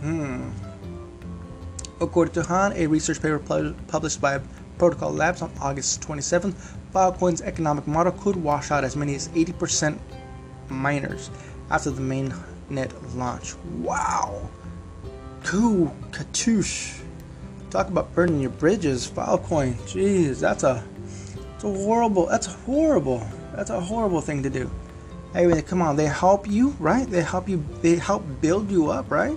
Hmm. 0.00 0.50
According 2.00 2.34
to 2.34 2.42
Han, 2.42 2.72
a 2.72 2.86
research 2.86 3.22
paper 3.22 3.38
published 3.86 4.20
by 4.20 4.40
Protocol 4.78 5.12
Labs 5.12 5.42
on 5.42 5.52
August 5.60 6.00
27th, 6.02 6.54
Filecoin's 6.92 7.40
economic 7.42 7.86
model 7.86 8.12
could 8.12 8.36
wash 8.36 8.70
out 8.70 8.84
as 8.84 8.96
many 8.96 9.14
as 9.14 9.28
80% 9.28 9.98
miners 10.68 11.30
after 11.70 11.90
the 11.90 12.02
mainnet 12.02 12.92
launch. 13.14 13.54
Wow! 13.78 14.48
Cool, 15.44 15.94
Katoosh. 16.10 17.00
Talk 17.70 17.88
about 17.88 18.14
burning 18.14 18.40
your 18.40 18.50
bridges, 18.50 19.08
Filecoin. 19.10 19.74
Jeez, 19.86 20.40
that's 20.40 20.64
a, 20.64 20.84
a 21.64 21.84
horrible, 21.84 22.26
that's 22.26 22.46
horrible. 22.46 23.26
That's 23.54 23.70
a 23.70 23.80
horrible 23.80 24.20
thing 24.20 24.42
to 24.42 24.50
do. 24.50 24.70
Anyway, 25.34 25.62
come 25.62 25.82
on, 25.82 25.96
they 25.96 26.06
help 26.06 26.48
you, 26.48 26.76
right? 26.78 27.08
They 27.08 27.22
help 27.22 27.48
you, 27.48 27.64
they 27.82 27.96
help 27.96 28.22
build 28.40 28.70
you 28.70 28.90
up, 28.90 29.10
right? 29.10 29.36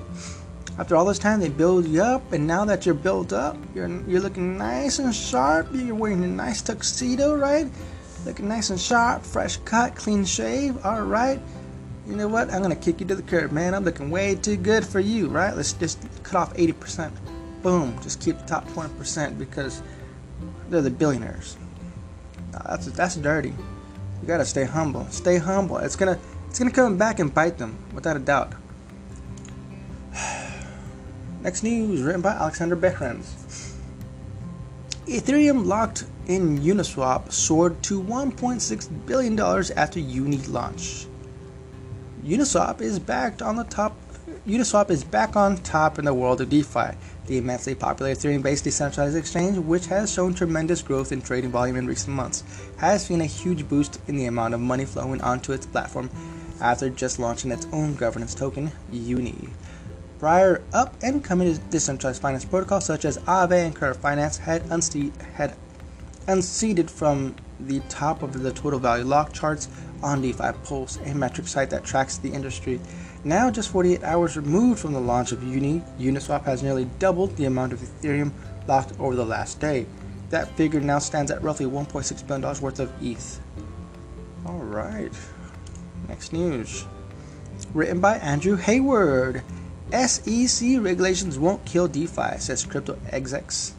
After 0.78 0.96
all 0.96 1.06
this 1.06 1.18
time, 1.18 1.40
they 1.40 1.50
build 1.50 1.88
you 1.88 2.04
up, 2.04 2.32
and 2.34 2.46
now 2.46 2.64
that 2.66 2.86
you're 2.86 2.94
built 2.94 3.34
up, 3.34 3.58
you're 3.74 3.90
you're 4.08 4.22
looking 4.22 4.60
nice 4.60 5.00
and 5.00 5.14
sharp. 5.14 5.70
You're 5.74 5.96
wearing 5.96 6.24
a 6.24 6.28
nice 6.28 6.62
tuxedo, 6.62 7.36
right? 7.36 7.68
Looking 8.26 8.48
nice 8.48 8.70
and 8.70 8.80
sharp, 8.80 9.24
fresh 9.24 9.58
cut, 9.58 9.96
clean 9.96 10.24
shave. 10.24 10.86
All 10.86 11.02
right 11.02 11.40
you 12.08 12.16
know 12.16 12.28
what? 12.28 12.50
I'm 12.52 12.62
gonna 12.62 12.76
kick 12.76 13.02
you 13.02 13.06
to 13.08 13.16
the 13.16 13.22
curb, 13.22 13.52
man. 13.52 13.74
I'm 13.74 13.84
looking 13.84 14.10
way 14.10 14.36
too 14.36 14.56
good 14.56 14.86
for 14.86 15.02
you, 15.02 15.28
right? 15.28 15.54
Let's 15.56 15.74
just 15.74 16.00
cut 16.24 16.36
off 16.36 16.54
80%. 16.56 17.12
Boom. 17.62 18.00
Just 18.02 18.22
keep 18.22 18.38
the 18.38 18.46
top 18.46 18.66
20% 18.70 19.38
because 19.38 19.82
They're 20.70 20.82
the 20.82 20.90
billionaires. 20.90 21.58
That's 22.66 22.86
that's 22.88 23.16
dirty. 23.16 23.54
You 24.22 24.28
gotta 24.28 24.46
stay 24.46 24.64
humble. 24.64 25.06
Stay 25.10 25.38
humble. 25.38 25.78
It's 25.78 25.96
gonna 25.96 26.20
it's 26.50 26.60
gonna 26.60 26.72
come 26.72 26.98
back 26.98 27.20
and 27.20 27.34
bite 27.34 27.58
them, 27.58 27.78
without 27.94 28.16
a 28.16 28.20
doubt. 28.20 28.54
Next 31.42 31.64
news, 31.64 32.02
written 32.02 32.22
by 32.22 32.32
Alexander 32.32 32.76
Behrens. 32.76 33.76
Ethereum 35.08 35.66
locked 35.66 36.06
in 36.26 36.60
Uniswap 36.60 37.32
soared 37.32 37.82
to 37.84 38.02
$1.6 38.02 39.06
billion 39.06 39.40
after 39.78 40.00
Uni 40.00 40.38
launch. 40.38 41.08
Uniswap 42.24 42.82
is 42.82 43.00
backed 43.00 43.42
on 43.42 43.56
the 43.56 43.64
top. 43.64 43.96
Uniswap 44.48 44.90
is 44.90 45.04
back 45.04 45.36
on 45.36 45.58
top 45.58 46.00
in 46.00 46.06
the 46.06 46.14
world 46.14 46.40
of 46.40 46.48
DeFi, 46.48 46.96
the 47.26 47.38
immensely 47.38 47.76
popular 47.76 48.14
Ethereum-based 48.14 48.64
decentralized 48.64 49.18
exchange, 49.18 49.58
which 49.58 49.88
has 49.88 50.14
shown 50.14 50.34
tremendous 50.34 50.82
growth 50.82 51.12
in 51.12 51.22
trading 51.22 51.52
volume 51.52 51.76
in 51.76 51.86
recent 51.86 52.16
months, 52.16 52.46
has 52.78 53.06
seen 53.06 53.20
a 53.20 53.26
huge 53.26 53.68
boost 53.68 54.00
in 54.08 54.16
the 54.16 54.26
amount 54.26 54.54
of 54.54 54.62
money 54.62 54.86
flowing 54.86 55.20
onto 55.20 55.52
its 55.52 55.66
platform 55.66 56.10
after 56.62 56.90
just 56.90 57.20
launching 57.20 57.52
its 57.52 57.68
own 57.74 57.94
governance 57.96 58.34
token, 58.34 58.72
Uni. 58.90 59.50
Prior 60.18 60.64
up 60.72 60.96
and 61.04 61.22
coming 61.22 61.60
decentralized 61.70 62.22
finance 62.22 62.46
protocols 62.46 62.86
such 62.86 63.04
as 63.04 63.18
Aave 63.18 63.52
and 63.52 63.76
Curve 63.76 63.98
Finance 63.98 64.38
had, 64.38 64.64
unste- 64.70 65.12
had 65.34 65.58
unseated 66.26 66.90
from 66.90 67.36
the 67.60 67.82
top 67.90 68.24
of 68.24 68.42
the 68.42 68.54
total 68.54 68.80
value 68.80 69.04
lock 69.04 69.34
charts 69.34 69.68
on 70.02 70.22
DeFi 70.22 70.54
Pulse, 70.64 71.00
a 71.06 71.14
metric 71.14 71.50
site 71.50 71.70
that 71.72 71.84
tracks 71.84 72.18
the 72.18 72.30
industry. 72.30 72.80
Now, 73.28 73.52
just 73.52 73.72
48 73.72 74.06
hours 74.06 74.38
removed 74.38 74.80
from 74.80 74.94
the 74.94 75.02
launch 75.02 75.34
of 75.34 75.44
Uni, 75.44 75.84
Uniswap 76.00 76.46
has 76.46 76.64
nearly 76.64 76.86
doubled 76.98 77.36
the 77.36 77.44
amount 77.44 77.74
of 77.74 77.82
Ethereum 77.82 78.32
locked 78.70 78.98
over 79.02 79.18
the 79.18 79.26
last 79.26 79.60
day. 79.60 79.86
That 80.30 80.56
figure 80.56 80.80
now 80.80 81.00
stands 81.00 81.30
at 81.30 81.44
roughly 81.44 81.66
$1.6 81.66 82.26
billion 82.26 82.62
worth 82.62 82.80
of 82.80 82.90
ETH. 83.04 83.42
Alright, 84.46 85.12
next 86.08 86.32
news. 86.32 86.86
Written 87.74 88.00
by 88.00 88.16
Andrew 88.20 88.56
Hayward. 88.56 89.44
SEC 89.92 90.80
regulations 90.80 91.38
won't 91.38 91.66
kill 91.66 91.90
DeFi, 91.90 92.38
says 92.38 92.64
Crypto 92.64 92.98
Execs. 93.10 93.76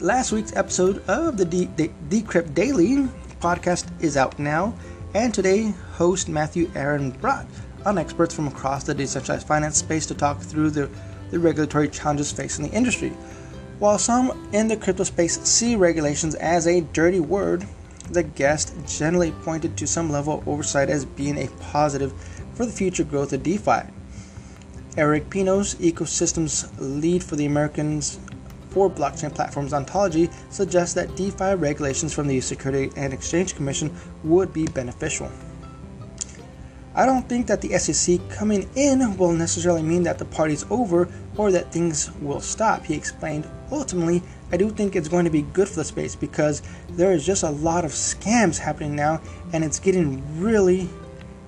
Last 0.00 0.32
week's 0.32 0.56
episode 0.56 1.06
of 1.06 1.36
the 1.36 1.44
Decrypt 1.44 2.54
Daily 2.54 3.08
podcast 3.42 3.90
is 4.02 4.16
out 4.16 4.38
now, 4.38 4.74
and 5.14 5.32
today 5.32 5.72
host 5.92 6.28
Matthew 6.28 6.70
Aaron 6.74 7.10
brought 7.10 7.46
on 7.84 7.98
experts 7.98 8.34
from 8.34 8.48
across 8.48 8.84
the 8.84 8.94
decentralized 8.94 9.46
finance 9.46 9.78
space 9.78 10.06
to 10.06 10.14
talk 10.14 10.40
through 10.40 10.70
the, 10.70 10.90
the 11.30 11.38
regulatory 11.38 11.88
challenges 11.88 12.32
facing 12.32 12.64
the 12.64 12.72
industry. 12.72 13.10
While 13.78 13.98
some 13.98 14.48
in 14.52 14.68
the 14.68 14.76
crypto 14.76 15.04
space 15.04 15.40
see 15.42 15.76
regulations 15.76 16.34
as 16.36 16.66
a 16.66 16.80
dirty 16.80 17.20
word, 17.20 17.66
the 18.10 18.22
guest 18.22 18.74
generally 18.86 19.32
pointed 19.32 19.76
to 19.76 19.86
some 19.86 20.10
level 20.10 20.38
of 20.38 20.48
oversight 20.48 20.90
as 20.90 21.04
being 21.04 21.38
a 21.38 21.48
positive 21.60 22.12
for 22.54 22.66
the 22.66 22.72
future 22.72 23.04
growth 23.04 23.32
of 23.32 23.42
DeFi. 23.42 23.82
Erick 24.96 25.28
Pinos, 25.28 25.74
ecosystems 25.74 26.70
lead 26.78 27.22
for 27.22 27.36
the 27.36 27.44
Americans 27.44 28.18
for 28.76 28.90
blockchain 28.90 29.34
platforms 29.34 29.72
ontology, 29.72 30.28
suggests 30.50 30.92
that 30.92 31.16
DeFi 31.16 31.54
regulations 31.54 32.12
from 32.12 32.26
the 32.28 32.38
Security 32.42 32.92
and 32.94 33.14
Exchange 33.14 33.56
Commission 33.56 33.90
would 34.22 34.52
be 34.52 34.66
beneficial. 34.66 35.32
I 36.94 37.06
don't 37.06 37.26
think 37.26 37.46
that 37.46 37.62
the 37.62 37.78
SEC 37.78 38.20
coming 38.28 38.68
in 38.76 39.16
will 39.16 39.32
necessarily 39.32 39.82
mean 39.82 40.02
that 40.02 40.18
the 40.18 40.26
party's 40.26 40.66
over 40.68 41.08
or 41.38 41.50
that 41.52 41.72
things 41.72 42.10
will 42.20 42.42
stop, 42.42 42.84
he 42.84 42.92
explained. 42.92 43.48
Ultimately, 43.72 44.22
I 44.52 44.58
do 44.58 44.68
think 44.68 44.94
it's 44.94 45.08
going 45.08 45.24
to 45.24 45.30
be 45.30 45.40
good 45.40 45.68
for 45.68 45.76
the 45.76 45.84
space 45.84 46.14
because 46.14 46.60
there 46.90 47.12
is 47.12 47.24
just 47.24 47.44
a 47.44 47.50
lot 47.50 47.86
of 47.86 47.92
scams 47.92 48.58
happening 48.58 48.94
now 48.94 49.22
and 49.54 49.64
it's 49.64 49.78
getting 49.78 50.22
really 50.38 50.90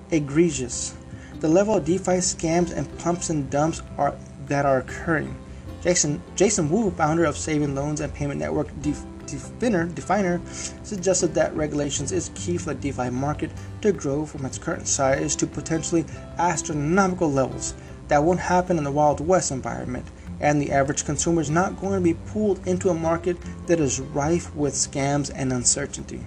egregious 0.09 0.95
the 1.41 1.47
level 1.47 1.75
of 1.75 1.85
DeFi 1.85 2.17
scams 2.17 2.75
and 2.75 2.97
pumps 2.97 3.29
and 3.29 3.49
dumps 3.49 3.81
are 3.97 4.15
that 4.47 4.65
are 4.65 4.79
occurring. 4.79 5.35
Jason 5.81 6.21
Jason 6.35 6.69
Wu, 6.69 6.91
founder 6.91 7.25
of 7.25 7.37
Saving 7.37 7.75
Loans 7.75 8.01
and 8.01 8.13
Payment 8.13 8.39
Network 8.39 8.67
DeFiner, 8.81 9.89
DeFiner, 9.91 10.85
suggested 10.85 11.33
that 11.35 11.55
regulations 11.55 12.11
is 12.11 12.31
key 12.35 12.57
for 12.57 12.73
the 12.73 12.79
DeFi 12.79 13.09
market 13.09 13.51
to 13.81 13.91
grow 13.91 14.25
from 14.25 14.45
its 14.45 14.57
current 14.57 14.87
size 14.87 15.35
to 15.37 15.47
potentially 15.47 16.05
astronomical 16.37 17.31
levels. 17.31 17.73
That 18.09 18.23
won't 18.23 18.39
happen 18.39 18.77
in 18.77 18.83
the 18.83 18.91
Wild 18.91 19.25
West 19.25 19.51
environment, 19.51 20.07
and 20.41 20.61
the 20.61 20.71
average 20.71 21.05
consumer 21.05 21.41
is 21.41 21.49
not 21.49 21.79
going 21.79 21.93
to 21.93 22.01
be 22.01 22.19
pulled 22.31 22.65
into 22.67 22.89
a 22.89 22.93
market 22.93 23.37
that 23.67 23.79
is 23.79 23.99
rife 23.99 24.53
with 24.55 24.73
scams 24.73 25.31
and 25.33 25.53
uncertainty. 25.53 26.25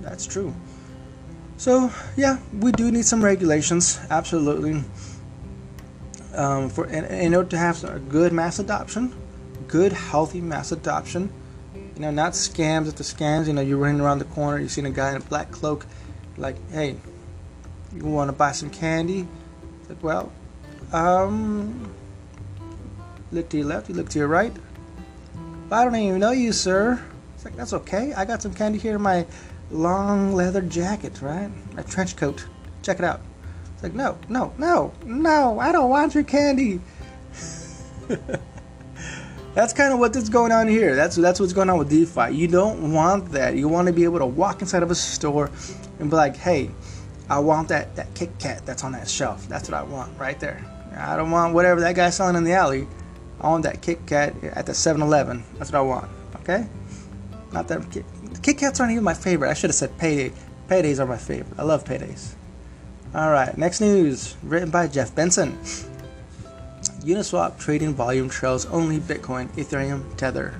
That's 0.00 0.26
true. 0.26 0.54
So 1.56 1.92
yeah, 2.16 2.38
we 2.58 2.72
do 2.72 2.90
need 2.90 3.04
some 3.04 3.24
regulations, 3.24 4.00
absolutely. 4.10 4.82
Um, 6.34 6.70
for 6.70 6.86
in, 6.86 7.04
in, 7.04 7.34
order 7.34 7.50
to 7.50 7.58
have 7.58 7.84
a 7.84 7.98
good 7.98 8.32
mass 8.32 8.58
adoption, 8.58 9.14
good 9.68 9.92
healthy 9.92 10.40
mass 10.40 10.72
adoption, 10.72 11.30
you 11.74 12.00
know, 12.00 12.10
not 12.10 12.32
scams 12.32 12.88
after 12.88 13.02
scams. 13.02 13.46
You 13.46 13.52
know, 13.52 13.60
you're 13.60 13.78
running 13.78 14.00
around 14.00 14.18
the 14.18 14.24
corner, 14.26 14.58
you 14.58 14.68
see 14.68 14.82
a 14.82 14.90
guy 14.90 15.10
in 15.10 15.16
a 15.16 15.20
black 15.20 15.50
cloak, 15.50 15.86
like, 16.38 16.56
hey, 16.70 16.96
you 17.94 18.04
want 18.04 18.28
to 18.28 18.32
buy 18.32 18.52
some 18.52 18.70
candy? 18.70 19.28
Like, 19.88 20.02
well, 20.02 20.32
um, 20.92 21.92
look 23.30 23.48
to 23.50 23.58
your 23.58 23.66
left, 23.66 23.88
you 23.88 23.94
look 23.94 24.08
to 24.10 24.18
your 24.18 24.28
right. 24.28 24.52
But 25.68 25.76
I 25.76 25.84
don't 25.84 25.96
even 25.96 26.20
know 26.20 26.32
you, 26.32 26.52
sir. 26.52 27.02
It's 27.34 27.44
like 27.44 27.56
that's 27.56 27.72
okay. 27.72 28.12
I 28.14 28.24
got 28.24 28.42
some 28.42 28.54
candy 28.54 28.78
here 28.78 28.96
in 28.96 29.02
my 29.02 29.26
long 29.70 30.34
leather 30.34 30.62
jacket, 30.62 31.20
right? 31.22 31.50
A 31.76 31.82
trench 31.82 32.16
coat. 32.16 32.46
Check 32.82 32.98
it 32.98 33.04
out. 33.04 33.20
It's 33.82 33.88
like, 33.88 33.94
no, 33.94 34.16
no, 34.28 34.52
no, 34.58 34.92
no, 35.04 35.58
I 35.58 35.72
don't 35.72 35.90
want 35.90 36.14
your 36.14 36.22
candy. 36.22 36.80
that's 39.54 39.72
kind 39.72 39.92
of 39.92 39.98
what's 39.98 40.28
going 40.28 40.52
on 40.52 40.68
here. 40.68 40.94
That's 40.94 41.16
that's 41.16 41.40
what's 41.40 41.52
going 41.52 41.68
on 41.68 41.78
with 41.78 41.90
DeFi. 41.90 42.30
You 42.30 42.46
don't 42.46 42.92
want 42.92 43.32
that. 43.32 43.56
You 43.56 43.66
want 43.66 43.88
to 43.88 43.92
be 43.92 44.04
able 44.04 44.20
to 44.20 44.26
walk 44.26 44.60
inside 44.60 44.84
of 44.84 44.92
a 44.92 44.94
store 44.94 45.50
and 45.98 46.08
be 46.08 46.14
like, 46.14 46.36
hey, 46.36 46.70
I 47.28 47.40
want 47.40 47.70
that 47.70 47.96
that 47.96 48.14
Kit 48.14 48.30
Kat 48.38 48.64
that's 48.64 48.84
on 48.84 48.92
that 48.92 49.08
shelf. 49.08 49.48
That's 49.48 49.68
what 49.68 49.76
I 49.76 49.82
want 49.82 50.16
right 50.16 50.38
there. 50.38 50.64
I 50.96 51.16
don't 51.16 51.32
want 51.32 51.52
whatever 51.52 51.80
that 51.80 51.96
guy's 51.96 52.14
selling 52.14 52.36
in 52.36 52.44
the 52.44 52.52
alley. 52.52 52.86
I 53.40 53.48
want 53.48 53.64
that 53.64 53.82
Kit 53.82 54.06
Kat 54.06 54.32
at 54.44 54.64
the 54.64 54.72
7-Eleven. 54.72 55.42
That's 55.58 55.72
what 55.72 55.78
I 55.78 55.82
want. 55.82 56.08
Okay? 56.36 56.68
Not 57.50 57.66
that 57.66 57.90
Kit 57.90 58.04
Kit 58.42 58.58
Kats 58.58 58.78
aren't 58.78 58.92
even 58.92 59.02
my 59.02 59.14
favorite. 59.14 59.50
I 59.50 59.54
should 59.54 59.70
have 59.70 59.74
said 59.74 59.98
payday. 59.98 60.32
Paydays 60.68 61.00
are 61.00 61.06
my 61.06 61.16
favorite. 61.16 61.58
I 61.58 61.64
love 61.64 61.82
paydays. 61.82 62.36
Alright, 63.14 63.58
next 63.58 63.82
news. 63.82 64.36
Written 64.42 64.70
by 64.70 64.88
Jeff 64.88 65.14
Benson. 65.14 65.58
Uniswap 67.04 67.58
trading 67.58 67.92
volume 67.92 68.30
trails 68.30 68.64
only 68.66 69.00
Bitcoin, 69.00 69.48
Ethereum, 69.50 70.16
Tether. 70.16 70.58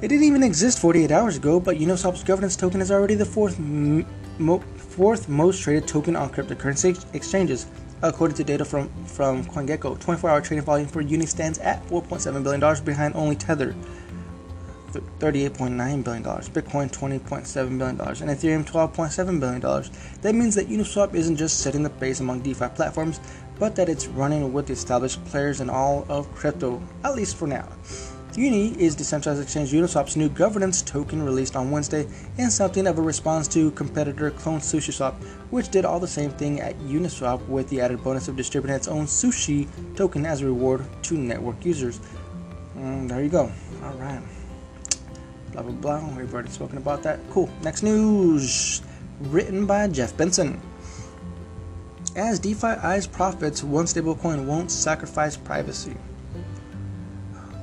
It 0.00 0.08
didn't 0.08 0.24
even 0.24 0.42
exist 0.42 0.78
48 0.78 1.10
hours 1.10 1.36
ago, 1.36 1.60
but 1.60 1.76
Uniswap's 1.76 2.24
governance 2.24 2.56
token 2.56 2.80
is 2.80 2.90
already 2.90 3.16
the 3.16 3.26
fourth, 3.26 3.58
mo- 3.58 4.60
fourth 4.76 5.28
most 5.28 5.60
traded 5.60 5.86
token 5.86 6.16
on 6.16 6.30
cryptocurrency 6.30 7.04
exchanges. 7.14 7.66
According 8.00 8.38
to 8.38 8.44
data 8.44 8.64
from, 8.64 8.88
from 9.04 9.44
CoinGecko, 9.44 10.00
24 10.00 10.30
hour 10.30 10.40
trading 10.40 10.64
volume 10.64 10.88
for 10.88 11.02
Uni 11.02 11.26
stands 11.26 11.58
at 11.58 11.86
$4.7 11.88 12.42
billion 12.42 12.84
behind 12.84 13.14
only 13.14 13.36
Tether. 13.36 13.74
$38.9 14.92 16.04
billion, 16.04 16.22
Bitcoin 16.22 16.90
$20.7 16.90 17.78
billion, 17.78 18.00
and 18.00 18.30
Ethereum 18.30 18.64
$12.7 18.64 19.40
billion. 19.40 19.60
That 20.22 20.34
means 20.34 20.54
that 20.54 20.68
Uniswap 20.68 21.14
isn't 21.14 21.36
just 21.36 21.60
setting 21.60 21.82
the 21.82 21.90
pace 21.90 22.20
among 22.20 22.40
DeFi 22.40 22.68
platforms, 22.74 23.20
but 23.58 23.76
that 23.76 23.88
it's 23.88 24.06
running 24.08 24.52
with 24.52 24.66
the 24.66 24.72
established 24.72 25.24
players 25.26 25.60
in 25.60 25.68
all 25.68 26.06
of 26.08 26.32
crypto, 26.34 26.82
at 27.04 27.14
least 27.14 27.36
for 27.36 27.46
now. 27.46 27.68
Uni 28.36 28.80
is 28.80 28.94
decentralized 28.94 29.42
exchange 29.42 29.72
Uniswap's 29.72 30.14
new 30.14 30.28
governance 30.28 30.80
token 30.82 31.22
released 31.22 31.56
on 31.56 31.72
Wednesday 31.72 32.06
and 32.36 32.52
something 32.52 32.86
of 32.86 32.98
a 32.98 33.02
response 33.02 33.48
to 33.48 33.72
competitor 33.72 34.30
Clone 34.30 34.60
SushiSwap, 34.60 35.14
which 35.50 35.70
did 35.70 35.84
all 35.84 35.98
the 35.98 36.06
same 36.06 36.30
thing 36.30 36.60
at 36.60 36.78
Uniswap 36.78 37.44
with 37.48 37.68
the 37.68 37.80
added 37.80 38.04
bonus 38.04 38.28
of 38.28 38.36
distributing 38.36 38.76
its 38.76 38.86
own 38.86 39.06
sushi 39.06 39.66
token 39.96 40.24
as 40.24 40.42
a 40.42 40.46
reward 40.46 40.84
to 41.02 41.14
network 41.16 41.64
users. 41.64 42.00
Mm, 42.76 43.08
there 43.08 43.22
you 43.22 43.30
go. 43.30 43.50
All 43.82 43.94
right 43.94 44.37
blah 45.52 45.62
blah 45.62 45.72
blah. 45.72 46.16
We've 46.16 46.32
already 46.32 46.50
spoken 46.50 46.78
about 46.78 47.02
that. 47.02 47.20
Cool. 47.30 47.50
Next 47.62 47.82
news, 47.82 48.82
written 49.20 49.66
by 49.66 49.88
Jeff 49.88 50.16
Benson. 50.16 50.60
As 52.16 52.38
DeFi 52.38 52.66
eyes 52.66 53.06
profits, 53.06 53.62
one 53.62 53.84
stablecoin 53.84 54.44
won't 54.44 54.70
sacrifice 54.70 55.36
privacy. 55.36 55.96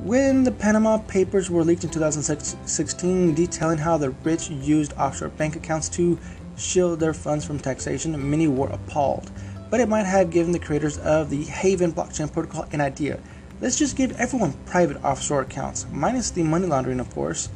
When 0.02 0.44
the 0.44 0.52
Panama 0.52 1.00
Papers 1.00 1.50
were 1.50 1.64
leaked 1.64 1.84
in 1.84 1.90
2016, 1.90 3.34
detailing 3.34 3.80
how 3.80 3.98
the 3.98 4.12
rich 4.12 4.50
used 4.50 4.94
offshore 4.94 5.30
bank 5.30 5.56
accounts 5.56 5.90
to 5.90 6.20
shield 6.58 7.00
their 7.00 7.14
funds 7.14 7.44
from 7.44 7.60
taxation, 7.60 8.30
many 8.30 8.48
were 8.48 8.68
appalled. 8.68 9.32
But 9.72 9.80
it 9.80 9.90
might 9.90 10.06
have 10.06 10.30
given 10.30 10.52
the 10.52 10.60
creators 10.60 11.00
of 11.00 11.30
the 11.30 11.44
Haven 11.44 11.92
blockchain 11.92 12.32
protocol 12.32 12.68
an 12.72 12.82
idea 12.82 13.20
Let's 13.62 13.80
just 13.80 13.96
give 13.96 14.20
everyone 14.20 14.52
private 14.66 15.02
offshore 15.02 15.42
accounts, 15.42 15.86
minus 15.90 16.30
the 16.30 16.44
money 16.44 16.68
laundering, 16.68 17.00
of 17.00 17.10
course. 17.12 17.48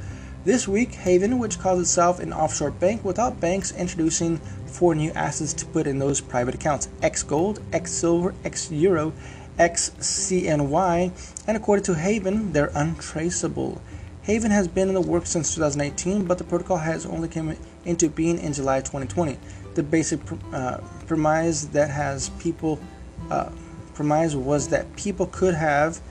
This 0.50 0.68
week, 0.68 0.96
Haven, 0.96 1.38
which 1.38 1.60
calls 1.60 1.80
itself 1.80 2.20
an 2.20 2.34
offshore 2.34 2.72
bank 2.72 3.06
without 3.06 3.40
banks, 3.40 3.72
introducing 3.72 4.38
four 4.66 4.96
new 4.96 5.12
assets 5.12 5.54
to 5.54 5.66
put 5.68 5.86
in 5.86 6.00
those 6.00 6.22
private 6.22 6.56
accounts 6.56 6.90
X 7.04 7.22
Gold, 7.22 7.60
X 7.72 7.92
Silver, 7.92 8.34
X 8.44 8.72
Euro, 8.72 9.14
X 9.60 9.92
CNY, 10.00 11.12
and 11.46 11.56
according 11.56 11.86
to 11.86 11.94
Haven, 11.94 12.52
they're 12.52 12.72
untraceable. 12.74 13.80
Haven 14.24 14.50
has 14.50 14.68
been 14.68 14.88
in 14.88 14.96
the 14.96 15.02
works 15.02 15.30
since 15.30 15.54
2018, 15.54 16.26
but 16.26 16.40
the 16.40 16.44
protocol 16.44 16.78
has 16.78 17.06
only 17.06 17.28
come 17.28 17.56
into 17.86 18.10
being 18.10 18.40
in 18.40 18.52
July 18.52 18.80
2020. 18.80 19.38
The 19.76 19.84
basic 19.84 20.20
uh, 20.52 20.80
premise 21.06 21.66
that 21.66 21.92
has 21.92 22.30
people 22.40 22.80
uh, 23.30 23.52
premise 23.94 24.34
was 24.34 24.70
that 24.70 24.96
people 24.96 25.28
could 25.28 25.54
have 25.54 26.02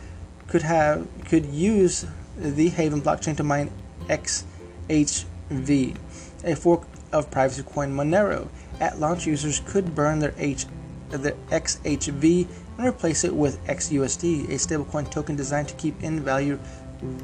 could 0.46 0.62
have 0.62 1.08
could 1.24 1.46
use 1.46 2.06
the 2.36 2.68
Haven 2.68 3.02
blockchain 3.02 3.36
to 3.36 3.42
mine 3.42 3.72
XHV, 4.08 5.96
a 6.44 6.56
fork 6.56 6.86
of 7.12 7.30
privacy 7.30 7.62
coin 7.62 7.94
Monero. 7.94 8.48
At 8.80 9.00
launch, 9.00 9.26
users 9.26 9.60
could 9.60 9.94
burn 9.94 10.18
their 10.18 10.34
H 10.38 10.66
their 11.10 11.32
XHV 11.50 12.46
and 12.76 12.86
replace 12.86 13.24
it 13.24 13.34
with 13.34 13.64
XUSD, 13.66 14.50
a 14.50 14.54
stablecoin 14.54 15.10
token 15.10 15.36
designed 15.36 15.68
to 15.68 15.74
keep 15.74 16.02
in 16.02 16.20
value 16.20 16.58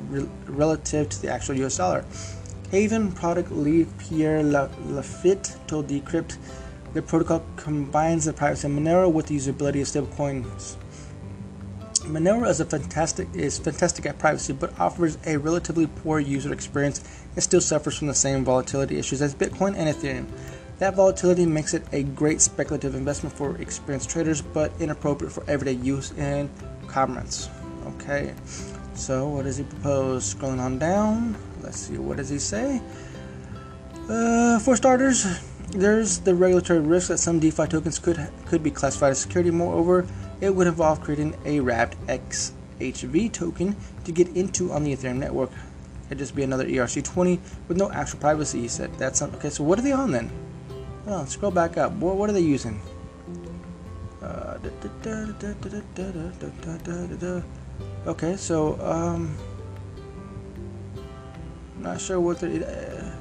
re- 0.09 0.29
relative 0.47 1.09
to 1.11 1.23
the 1.23 1.31
actual 1.31 1.55
US 1.65 1.77
dollar. 1.77 2.05
Haven 2.71 3.13
product 3.13 3.53
lead 3.53 3.87
Pierre 3.99 4.43
Lafitte 4.43 5.57
told 5.67 5.89
Decrypt 5.89 6.39
the 6.95 7.03
protocol 7.03 7.45
combines 7.57 8.25
the 8.25 8.33
privacy 8.33 8.69
of 8.69 8.73
Monero 8.73 9.13
with 9.13 9.27
the 9.27 9.37
usability 9.37 9.83
of 9.83 9.89
stablecoins. 9.89 10.77
Monero 12.05 12.47
is 12.49 12.61
a 12.61 12.65
fantastic 12.65 13.29
is 13.35 13.59
fantastic 13.59 14.07
at 14.07 14.19
privacy, 14.19 14.53
but 14.53 14.79
offers 14.79 15.17
a 15.27 15.37
relatively 15.37 15.87
poor 15.87 16.21
user 16.21 16.53
experience 16.53 17.01
and 17.35 17.43
still 17.43 17.61
suffers 17.61 17.97
from 17.97 18.09
the 18.09 18.15
same 18.15 18.45
volatility 18.45 18.99
issues 18.99 19.23
as 19.23 19.35
Bitcoin 19.35 19.75
and 19.77 19.89
Ethereum. 19.89 20.27
That 20.79 20.95
volatility 20.97 21.47
makes 21.47 21.73
it 21.73 21.85
a 21.93 22.03
great 22.03 22.41
speculative 22.41 22.95
investment 22.95 23.35
for 23.35 23.57
experienced 23.57 24.11
traders, 24.11 24.43
but 24.43 24.73
inappropriate 24.81 25.33
for 25.33 25.45
everyday 25.49 25.81
use 25.81 26.13
and 26.19 26.51
commerce. 26.89 27.49
Okay, 27.87 28.35
so 28.95 29.29
what 29.29 29.45
does 29.45 29.57
he 29.57 29.65
propose? 29.65 30.35
Scrolling 30.35 30.61
on 30.61 30.79
down, 30.79 31.37
let's 31.63 31.79
see 31.79 31.97
what 31.97 32.19
does 32.19 32.29
he 32.29 32.39
say. 32.39 32.83
Uh, 34.09 34.59
for 34.59 34.77
starters, 34.77 35.41
there's 35.71 36.19
the 36.19 36.35
regulatory 36.35 36.81
risk 36.81 37.09
that 37.09 37.19
some 37.19 37.41
DeFi 37.41 37.67
tokens 37.67 37.99
could 37.99 38.29
could 38.47 38.63
be 38.63 38.71
classified 38.71 39.13
as 39.13 39.21
security. 39.21 39.51
Moreover, 39.51 40.07
it 40.41 40.55
would 40.55 40.67
involve 40.67 41.01
creating 41.01 41.37
a 41.45 41.61
wrapped 41.61 41.97
XHV 42.07 43.33
token 43.33 43.77
to 44.05 44.13
get 44.13 44.29
into 44.37 44.73
on 44.73 44.85
the 44.85 44.95
Ethereum 44.95 45.17
network. 45.17 45.51
It'd 46.07 46.19
just 46.19 46.35
be 46.35 46.43
another 46.43 46.67
ERC20 46.67 47.39
with 47.69 47.77
no 47.77 47.91
actual 47.91 48.19
privacy. 48.19 48.69
Said 48.69 48.93
that's 48.99 49.21
not, 49.21 49.35
okay. 49.35 49.51
So 49.51 49.65
what 49.65 49.79
are 49.79 49.83
they 49.83 49.93
on 49.93 50.11
then? 50.11 50.31
Well, 51.07 51.27
scroll 51.27 51.51
back 51.51 51.77
up. 51.77 51.93
What, 51.93 52.17
what 52.17 52.31
are 52.31 52.33
they 52.33 52.41
using? 52.41 52.81
okay, 58.07 58.37
so 58.37 58.81
um, 58.81 59.37
not 61.79 62.01
sure 62.01 62.21
what 62.21 62.41
they're. 62.41 63.13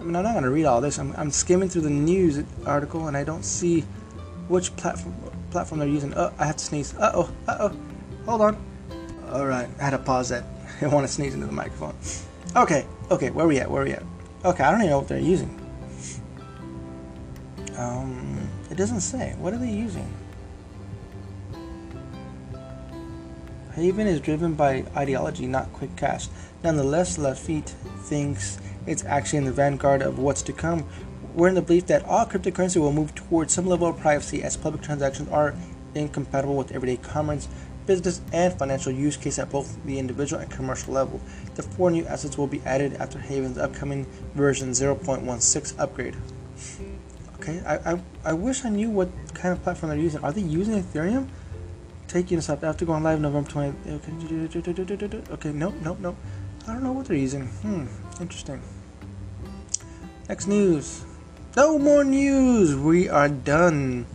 I 0.00 0.02
mean, 0.02 0.16
I'm 0.16 0.22
not 0.24 0.32
going 0.32 0.44
to 0.44 0.50
read 0.50 0.66
all 0.66 0.80
this. 0.80 0.98
I'm, 0.98 1.14
I'm 1.16 1.30
skimming 1.30 1.68
through 1.68 1.82
the 1.82 1.90
news 1.90 2.42
article 2.66 3.06
and 3.08 3.16
I 3.16 3.24
don't 3.24 3.44
see 3.44 3.84
which 4.48 4.74
platform 4.76 5.14
platform 5.50 5.78
they're 5.78 5.88
using. 5.88 6.12
Oh, 6.14 6.32
I 6.38 6.46
have 6.46 6.56
to 6.56 6.64
sneeze. 6.64 6.94
Uh 6.96 7.12
oh, 7.14 7.32
uh 7.48 7.56
oh. 7.60 7.76
Hold 8.26 8.40
on. 8.40 8.66
All 9.30 9.46
right, 9.46 9.68
I 9.80 9.84
had 9.84 9.90
to 9.90 9.98
pause 9.98 10.28
that. 10.28 10.44
I 10.80 10.86
want 10.86 11.06
to 11.06 11.12
sneeze 11.12 11.34
into 11.34 11.46
the 11.46 11.52
microphone. 11.52 11.94
Okay, 12.56 12.86
okay, 13.10 13.30
where 13.30 13.44
are 13.44 13.48
we 13.48 13.58
at? 13.58 13.70
Where 13.70 13.82
are 13.82 13.84
we 13.84 13.92
at? 13.92 14.02
Okay, 14.44 14.62
I 14.62 14.70
don't 14.70 14.80
even 14.80 14.90
know 14.90 14.98
what 14.98 15.08
they're 15.08 15.18
using. 15.18 15.60
Um, 17.76 18.48
it 18.70 18.76
doesn't 18.76 19.00
say. 19.00 19.34
What 19.38 19.52
are 19.52 19.58
they 19.58 19.70
using? 19.70 20.12
Haven 23.74 24.06
is 24.06 24.20
driven 24.20 24.54
by 24.54 24.84
ideology, 24.96 25.46
not 25.46 25.72
quick 25.72 25.96
cash. 25.96 26.28
Nonetheless, 26.62 27.18
Lafitte 27.18 27.74
thinks 28.04 28.58
it's 28.86 29.04
actually 29.04 29.38
in 29.38 29.44
the 29.44 29.52
vanguard 29.52 30.00
of 30.02 30.18
what's 30.18 30.42
to 30.42 30.52
come. 30.52 30.86
We're 31.34 31.48
in 31.48 31.56
the 31.56 31.62
belief 31.62 31.86
that 31.86 32.04
all 32.04 32.26
cryptocurrency 32.26 32.76
will 32.76 32.92
move 32.92 33.12
towards 33.16 33.52
some 33.52 33.66
level 33.66 33.88
of 33.88 33.98
privacy 33.98 34.44
as 34.44 34.56
public 34.56 34.82
transactions 34.82 35.28
are 35.30 35.56
incompatible 35.96 36.54
with 36.54 36.70
everyday 36.70 36.96
commerce, 36.96 37.48
business, 37.86 38.20
and 38.32 38.56
financial 38.56 38.92
use 38.92 39.16
case 39.16 39.40
at 39.40 39.50
both 39.50 39.84
the 39.84 39.98
individual 39.98 40.40
and 40.40 40.48
commercial 40.48 40.94
level. 40.94 41.20
The 41.56 41.64
four 41.64 41.90
new 41.90 42.06
assets 42.06 42.38
will 42.38 42.46
be 42.46 42.62
added 42.64 42.94
after 42.94 43.18
Haven's 43.18 43.58
upcoming 43.58 44.06
version 44.36 44.70
0.16 44.70 45.78
upgrade. 45.78 46.16
Okay, 47.40 47.60
I, 47.66 47.94
I, 47.94 48.00
I 48.24 48.32
wish 48.32 48.64
I 48.64 48.68
knew 48.68 48.90
what 48.90 49.10
kind 49.34 49.52
of 49.52 49.62
platform 49.64 49.90
they're 49.90 49.98
using. 49.98 50.22
Are 50.22 50.32
they 50.32 50.40
using 50.40 50.80
Ethereum? 50.80 51.28
Taking 52.06 52.38
us 52.38 52.48
up 52.48 52.62
after 52.62 52.84
going 52.84 53.02
live 53.02 53.20
November 53.20 53.50
20th. 53.50 53.74
Okay, 53.96 55.32
okay, 55.32 55.52
nope, 55.52 55.74
nope, 55.82 55.98
nope. 55.98 56.16
I 56.68 56.72
don't 56.72 56.84
know 56.84 56.92
what 56.92 57.06
they're 57.06 57.16
using. 57.16 57.46
Hmm, 57.46 57.86
interesting. 58.20 58.62
Next 60.28 60.46
news. 60.46 61.04
No 61.56 61.78
more 61.78 62.02
news. 62.02 62.74
We 62.74 63.08
are 63.08 63.28
done. 63.28 64.06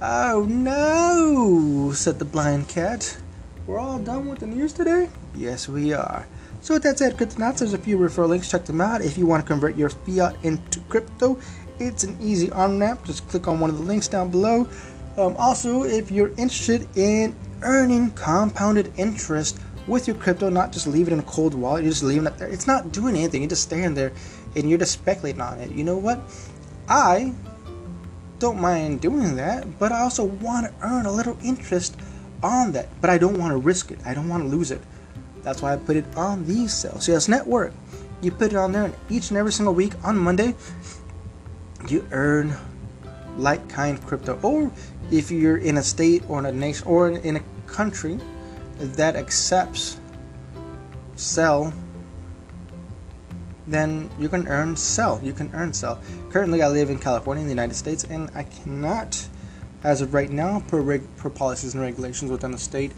Oh 0.00 0.46
no, 0.48 1.90
said 1.92 2.20
the 2.20 2.24
blind 2.24 2.68
cat. 2.68 3.18
We're 3.66 3.80
all 3.80 3.98
done 3.98 4.28
with 4.28 4.38
the 4.38 4.46
news 4.46 4.72
today? 4.72 5.08
Yes, 5.34 5.68
we 5.68 5.92
are. 5.92 6.24
So 6.60 6.74
with 6.74 6.84
that 6.84 6.98
said, 6.98 7.16
Cryptonauts, 7.16 7.58
there's 7.58 7.72
a 7.72 7.78
few 7.78 7.98
referral 7.98 8.28
links. 8.28 8.48
Check 8.48 8.64
them 8.66 8.80
out. 8.80 9.02
If 9.02 9.18
you 9.18 9.26
want 9.26 9.42
to 9.44 9.46
convert 9.46 9.76
your 9.76 9.88
fiat 9.88 10.36
into 10.44 10.78
crypto, 10.82 11.36
it's 11.80 12.04
an 12.04 12.16
easy 12.20 12.48
on 12.52 12.78
ramp. 12.78 13.04
Just 13.06 13.26
click 13.26 13.48
on 13.48 13.58
one 13.58 13.68
of 13.68 13.78
the 13.78 13.84
links 13.84 14.06
down 14.06 14.30
below. 14.30 14.68
Um, 15.16 15.34
also, 15.38 15.82
if 15.82 16.12
you're 16.12 16.30
interested 16.38 16.86
in 16.96 17.34
earning 17.62 18.12
compounded 18.12 18.92
interest 18.96 19.58
with 19.88 20.06
your 20.06 20.14
crypto, 20.14 20.48
not 20.48 20.70
just 20.70 20.86
leave 20.86 21.08
it 21.08 21.12
in 21.12 21.18
a 21.18 21.24
cold 21.24 21.54
wallet, 21.54 21.82
you're 21.82 21.90
just 21.90 22.04
leaving 22.04 22.26
it 22.26 22.38
there. 22.38 22.46
It's 22.46 22.68
not 22.68 22.92
doing 22.92 23.16
anything. 23.16 23.42
You're 23.42 23.50
just 23.50 23.64
staying 23.64 23.94
there 23.94 24.12
and 24.54 24.70
you're 24.70 24.78
just 24.78 24.92
speculating 24.92 25.40
on 25.40 25.58
it. 25.58 25.72
You 25.72 25.82
know 25.82 25.96
what? 25.96 26.20
I 26.88 27.32
don't 28.38 28.60
mind 28.60 29.00
doing 29.00 29.36
that, 29.36 29.78
but 29.78 29.92
I 29.92 30.00
also 30.00 30.24
want 30.24 30.66
to 30.66 30.86
earn 30.86 31.06
a 31.06 31.12
little 31.12 31.38
interest 31.44 31.96
on 32.42 32.72
that. 32.72 32.88
But 33.00 33.10
I 33.10 33.18
don't 33.18 33.38
want 33.38 33.52
to 33.52 33.56
risk 33.56 33.90
it. 33.90 33.98
I 34.04 34.14
don't 34.14 34.28
want 34.28 34.42
to 34.42 34.48
lose 34.48 34.70
it. 34.70 34.80
That's 35.42 35.62
why 35.62 35.72
I 35.72 35.76
put 35.76 35.96
it 35.96 36.04
on 36.16 36.44
the 36.44 36.68
Celsius 36.68 37.28
Network. 37.28 37.72
You 38.20 38.30
put 38.30 38.52
it 38.52 38.56
on 38.56 38.72
there, 38.72 38.84
and 38.84 38.94
each 39.10 39.30
and 39.30 39.38
every 39.38 39.52
single 39.52 39.74
week 39.74 39.92
on 40.04 40.16
Monday, 40.16 40.54
you 41.88 42.06
earn 42.12 42.56
like 43.36 43.68
kind 43.68 44.00
crypto. 44.06 44.38
Or 44.42 44.70
if 45.10 45.30
you're 45.30 45.58
in 45.58 45.78
a 45.78 45.82
state 45.82 46.22
or 46.28 46.38
in 46.38 46.46
a 46.46 46.52
nation 46.52 46.86
or 46.86 47.10
in 47.10 47.36
a 47.36 47.42
country 47.66 48.18
that 48.78 49.16
accepts 49.16 49.98
CEL, 51.16 51.72
then 53.66 54.10
you 54.18 54.28
can 54.28 54.48
earn 54.48 54.76
CEL. 54.76 55.20
You 55.22 55.32
can 55.32 55.50
earn 55.54 55.72
CEL. 55.72 56.00
Currently, 56.30 56.62
I 56.62 56.68
live 56.68 56.90
in 56.90 56.98
California, 56.98 57.42
in 57.42 57.46
the 57.46 57.52
United 57.52 57.74
States, 57.74 58.04
and 58.04 58.30
I 58.34 58.44
cannot, 58.44 59.28
as 59.84 60.00
of 60.00 60.14
right 60.14 60.30
now, 60.30 60.60
per, 60.68 60.80
reg- 60.80 61.16
per 61.16 61.30
policies 61.30 61.74
and 61.74 61.82
regulations 61.82 62.30
within 62.30 62.50
the 62.50 62.58
state, 62.58 62.92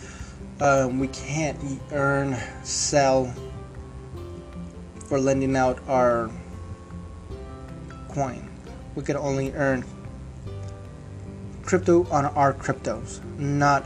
um, 0.61 0.99
we 0.99 1.09
can't 1.09 1.59
earn 1.93 2.37
CEL 2.63 3.35
for 5.07 5.21
lending 5.21 5.57
out 5.57 5.81
our 5.89 6.31
coin. 8.09 8.49
We 8.95 9.03
can 9.03 9.17
only 9.17 9.53
earn 9.53 9.85
crypto 11.65 12.07
on 12.11 12.27
our 12.27 12.55
cryptos, 12.55 13.23
not 13.39 13.85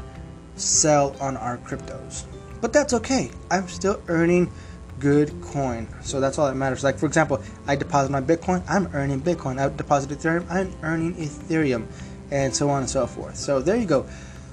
CEL 0.57 1.17
on 1.21 1.37
our 1.37 1.59
cryptos. 1.59 2.25
But 2.61 2.73
that's 2.73 2.93
okay. 2.93 3.31
I'm 3.51 3.69
still 3.69 4.03
earning 4.09 4.51
good 4.99 5.41
coin. 5.43 5.89
So 6.03 6.21
that's 6.21 6.39
all 6.39 6.47
that 6.47 6.55
matters. 6.55 6.85
Like 6.85 6.99
for 6.99 7.07
example, 7.07 7.43
I 7.67 7.77
deposit 7.77 8.11
my 8.11 8.21
Bitcoin, 8.21 8.63
I'm 8.69 8.89
earning 8.95 9.21
Bitcoin. 9.21 9.59
I 9.59 9.75
deposit 9.75 10.11
Ethereum, 10.11 10.51
I'm 10.51 10.73
earning 10.83 11.15
Ethereum, 11.15 11.87
and 12.31 12.55
so 12.55 12.69
on 12.71 12.81
and 12.81 12.91
so 12.91 13.07
forth. 13.07 13.37
So 13.37 13.61
there 13.61 13.77
you 13.77 13.87
go. 13.87 14.07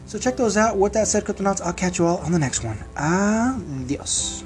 So 0.06 0.20
check 0.20 0.38
those 0.38 0.56
out. 0.56 0.78
With 0.78 0.94
that 0.94 1.08
said, 1.08 1.26
Cryptonauts, 1.26 1.62
I'll 1.62 1.74
catch 1.74 1.98
you 1.98 2.06
all 2.06 2.18
on 2.20 2.32
the 2.32 2.40
next 2.40 2.64
one. 2.64 2.78
Adios. 2.96 4.45